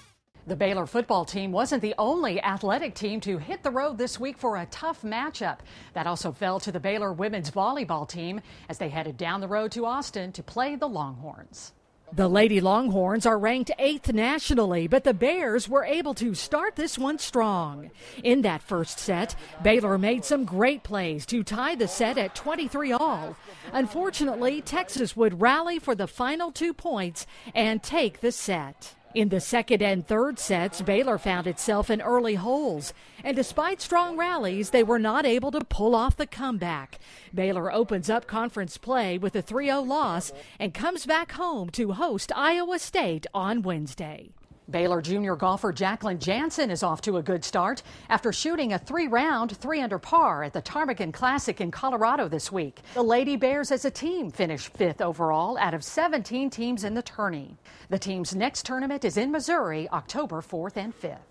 The 0.47 0.55
Baylor 0.55 0.87
football 0.87 1.23
team 1.23 1.51
wasn't 1.51 1.83
the 1.83 1.93
only 1.99 2.41
athletic 2.41 2.95
team 2.95 3.19
to 3.21 3.37
hit 3.37 3.61
the 3.61 3.69
road 3.69 3.99
this 3.99 4.19
week 4.19 4.39
for 4.39 4.57
a 4.57 4.65
tough 4.67 5.03
matchup. 5.03 5.59
That 5.93 6.07
also 6.07 6.31
fell 6.31 6.59
to 6.61 6.71
the 6.71 6.79
Baylor 6.79 7.13
women's 7.13 7.51
volleyball 7.51 8.09
team 8.09 8.41
as 8.67 8.79
they 8.79 8.89
headed 8.89 9.17
down 9.17 9.41
the 9.41 9.47
road 9.47 9.71
to 9.73 9.85
Austin 9.85 10.31
to 10.31 10.41
play 10.41 10.75
the 10.75 10.89
Longhorns. 10.89 11.73
The 12.13 12.27
Lady 12.27 12.59
Longhorns 12.59 13.25
are 13.25 13.37
ranked 13.37 13.71
eighth 13.79 14.11
nationally, 14.11 14.87
but 14.87 15.05
the 15.05 15.13
Bears 15.13 15.69
were 15.69 15.85
able 15.85 16.13
to 16.15 16.33
start 16.33 16.75
this 16.75 16.97
one 16.97 17.19
strong. 17.19 17.91
In 18.21 18.41
that 18.41 18.61
first 18.61 18.99
set, 18.99 19.35
Baylor 19.63 19.97
made 19.97 20.25
some 20.25 20.43
great 20.43 20.83
plays 20.83 21.25
to 21.27 21.43
tie 21.43 21.75
the 21.75 21.87
set 21.87 22.17
at 22.17 22.35
23 22.35 22.91
all. 22.91 23.37
Unfortunately, 23.71 24.61
Texas 24.61 25.15
would 25.15 25.39
rally 25.39 25.79
for 25.79 25.95
the 25.95 26.07
final 26.07 26.51
two 26.51 26.73
points 26.73 27.25
and 27.55 27.81
take 27.81 28.19
the 28.19 28.33
set. 28.33 28.95
In 29.13 29.27
the 29.27 29.41
second 29.41 29.81
and 29.81 30.07
third 30.07 30.39
sets, 30.39 30.81
Baylor 30.81 31.17
found 31.17 31.45
itself 31.45 31.89
in 31.89 32.01
early 32.01 32.35
holes, 32.35 32.93
and 33.25 33.35
despite 33.35 33.81
strong 33.81 34.15
rallies, 34.15 34.69
they 34.69 34.83
were 34.83 34.99
not 34.99 35.25
able 35.25 35.51
to 35.51 35.65
pull 35.65 35.95
off 35.95 36.15
the 36.15 36.25
comeback. 36.25 36.97
Baylor 37.33 37.69
opens 37.73 38.09
up 38.09 38.25
conference 38.25 38.77
play 38.77 39.17
with 39.17 39.35
a 39.35 39.41
3 39.41 39.65
0 39.65 39.81
loss 39.81 40.31
and 40.59 40.73
comes 40.73 41.05
back 41.05 41.33
home 41.33 41.69
to 41.71 41.91
host 41.91 42.31
Iowa 42.33 42.79
State 42.79 43.27
on 43.33 43.63
Wednesday. 43.63 44.29
Baylor 44.71 45.01
junior 45.01 45.35
golfer 45.35 45.73
Jacqueline 45.73 46.19
Jansen 46.19 46.71
is 46.71 46.83
off 46.83 47.01
to 47.01 47.17
a 47.17 47.23
good 47.23 47.43
start 47.43 47.83
after 48.09 48.31
shooting 48.31 48.73
a 48.73 48.79
three 48.79 49.07
round, 49.07 49.57
three 49.57 49.81
under 49.81 49.99
par 49.99 50.43
at 50.43 50.53
the 50.53 50.61
Ptarmigan 50.61 51.11
Classic 51.11 51.59
in 51.59 51.71
Colorado 51.71 52.27
this 52.27 52.51
week. 52.51 52.79
The 52.93 53.03
Lady 53.03 53.35
Bears 53.35 53.71
as 53.71 53.85
a 53.85 53.91
team 53.91 54.31
finished 54.31 54.75
fifth 54.77 55.01
overall 55.01 55.57
out 55.57 55.73
of 55.73 55.83
17 55.83 56.49
teams 56.49 56.83
in 56.83 56.93
the 56.93 57.01
tourney. 57.01 57.57
The 57.89 57.99
team's 57.99 58.35
next 58.35 58.65
tournament 58.65 59.03
is 59.03 59.17
in 59.17 59.31
Missouri 59.31 59.89
October 59.89 60.41
4th 60.41 60.77
and 60.77 60.97
5th. 60.97 61.30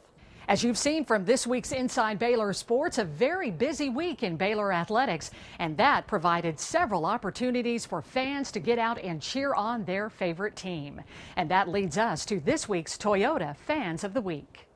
As 0.50 0.64
you've 0.64 0.76
seen 0.76 1.04
from 1.04 1.24
this 1.24 1.46
week's 1.46 1.70
Inside 1.70 2.18
Baylor 2.18 2.52
Sports, 2.52 2.98
a 2.98 3.04
very 3.04 3.52
busy 3.52 3.88
week 3.88 4.24
in 4.24 4.36
Baylor 4.36 4.72
athletics, 4.72 5.30
and 5.60 5.76
that 5.76 6.08
provided 6.08 6.58
several 6.58 7.06
opportunities 7.06 7.86
for 7.86 8.02
fans 8.02 8.50
to 8.50 8.58
get 8.58 8.76
out 8.76 8.98
and 8.98 9.22
cheer 9.22 9.54
on 9.54 9.84
their 9.84 10.10
favorite 10.10 10.56
team. 10.56 11.02
And 11.36 11.48
that 11.52 11.68
leads 11.68 11.96
us 11.96 12.24
to 12.24 12.40
this 12.40 12.68
week's 12.68 12.98
Toyota 12.98 13.56
Fans 13.58 14.02
of 14.02 14.12
the 14.12 14.20
Week. 14.20 14.66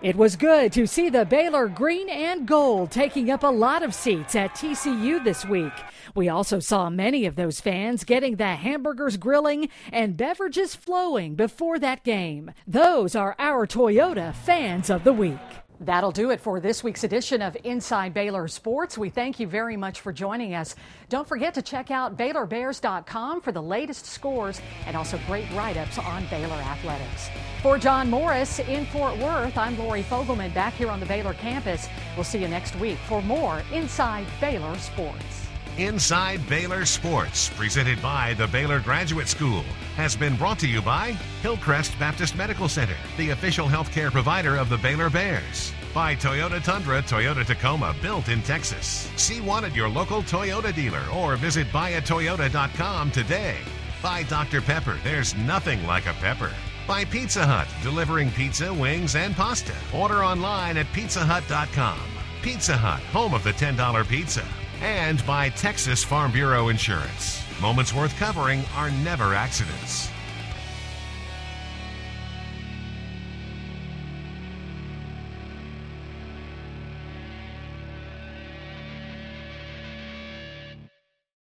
It 0.00 0.14
was 0.14 0.36
good 0.36 0.72
to 0.74 0.86
see 0.86 1.08
the 1.08 1.24
Baylor 1.24 1.66
green 1.66 2.08
and 2.08 2.46
gold 2.46 2.92
taking 2.92 3.32
up 3.32 3.42
a 3.42 3.48
lot 3.48 3.82
of 3.82 3.92
seats 3.92 4.36
at 4.36 4.54
TCU 4.54 5.24
this 5.24 5.44
week. 5.44 5.72
We 6.14 6.28
also 6.28 6.60
saw 6.60 6.88
many 6.88 7.26
of 7.26 7.34
those 7.34 7.60
fans 7.60 8.04
getting 8.04 8.36
the 8.36 8.54
hamburgers 8.54 9.16
grilling 9.16 9.68
and 9.90 10.16
beverages 10.16 10.76
flowing 10.76 11.34
before 11.34 11.80
that 11.80 12.04
game. 12.04 12.52
Those 12.64 13.16
are 13.16 13.34
our 13.40 13.66
Toyota 13.66 14.32
fans 14.32 14.88
of 14.88 15.02
the 15.02 15.12
week. 15.12 15.57
That'll 15.80 16.10
do 16.10 16.30
it 16.30 16.40
for 16.40 16.58
this 16.58 16.82
week's 16.82 17.04
edition 17.04 17.40
of 17.40 17.56
Inside 17.62 18.12
Baylor 18.12 18.48
Sports. 18.48 18.98
We 18.98 19.10
thank 19.10 19.38
you 19.38 19.46
very 19.46 19.76
much 19.76 20.00
for 20.00 20.12
joining 20.12 20.54
us. 20.54 20.74
Don't 21.08 21.28
forget 21.28 21.54
to 21.54 21.62
check 21.62 21.92
out 21.92 22.16
BaylorBears.com 22.16 23.40
for 23.40 23.52
the 23.52 23.62
latest 23.62 24.04
scores 24.04 24.60
and 24.86 24.96
also 24.96 25.20
great 25.28 25.48
write 25.52 25.76
ups 25.76 25.98
on 25.98 26.26
Baylor 26.26 26.56
athletics. 26.56 27.30
For 27.62 27.78
John 27.78 28.10
Morris 28.10 28.58
in 28.58 28.86
Fort 28.86 29.16
Worth, 29.18 29.56
I'm 29.56 29.78
Lori 29.78 30.02
Fogelman 30.02 30.52
back 30.52 30.74
here 30.74 30.90
on 30.90 30.98
the 30.98 31.06
Baylor 31.06 31.34
campus. 31.34 31.88
We'll 32.16 32.24
see 32.24 32.40
you 32.40 32.48
next 32.48 32.74
week 32.76 32.98
for 33.06 33.22
more 33.22 33.62
Inside 33.72 34.26
Baylor 34.40 34.76
Sports. 34.78 35.47
Inside 35.78 36.46
Baylor 36.48 36.84
Sports, 36.84 37.50
presented 37.50 38.02
by 38.02 38.34
the 38.34 38.48
Baylor 38.48 38.80
Graduate 38.80 39.28
School, 39.28 39.62
has 39.94 40.16
been 40.16 40.34
brought 40.34 40.58
to 40.58 40.66
you 40.66 40.82
by 40.82 41.12
Hillcrest 41.40 41.96
Baptist 42.00 42.34
Medical 42.34 42.68
Center, 42.68 42.96
the 43.16 43.30
official 43.30 43.68
healthcare 43.68 44.10
provider 44.10 44.56
of 44.56 44.68
the 44.68 44.76
Baylor 44.78 45.08
Bears. 45.08 45.72
By 45.94 46.16
Toyota 46.16 46.60
Tundra, 46.64 47.00
Toyota 47.02 47.46
Tacoma, 47.46 47.94
built 48.02 48.28
in 48.28 48.42
Texas. 48.42 49.08
See 49.14 49.40
one 49.40 49.64
at 49.64 49.72
your 49.72 49.88
local 49.88 50.20
Toyota 50.22 50.74
dealer 50.74 51.04
or 51.14 51.36
visit 51.36 51.68
buyatoyota.com 51.68 53.12
today. 53.12 53.58
By 54.02 54.24
Dr. 54.24 54.60
Pepper, 54.60 54.98
there's 55.04 55.36
nothing 55.36 55.86
like 55.86 56.06
a 56.06 56.12
pepper. 56.14 56.52
By 56.88 57.04
Pizza 57.04 57.46
Hut, 57.46 57.68
delivering 57.84 58.32
pizza, 58.32 58.74
wings, 58.74 59.14
and 59.14 59.32
pasta. 59.36 59.74
Order 59.94 60.24
online 60.24 60.76
at 60.76 60.86
pizzahut.com. 60.86 62.00
Pizza 62.42 62.76
Hut, 62.76 63.00
home 63.12 63.32
of 63.32 63.44
the 63.44 63.52
$10 63.52 64.08
pizza. 64.08 64.44
And 64.80 65.24
by 65.26 65.48
Texas 65.50 66.04
Farm 66.04 66.30
Bureau 66.30 66.68
Insurance. 66.68 67.42
Moments 67.60 67.92
worth 67.92 68.16
covering 68.18 68.62
are 68.76 68.90
never 68.90 69.34
accidents. 69.34 70.10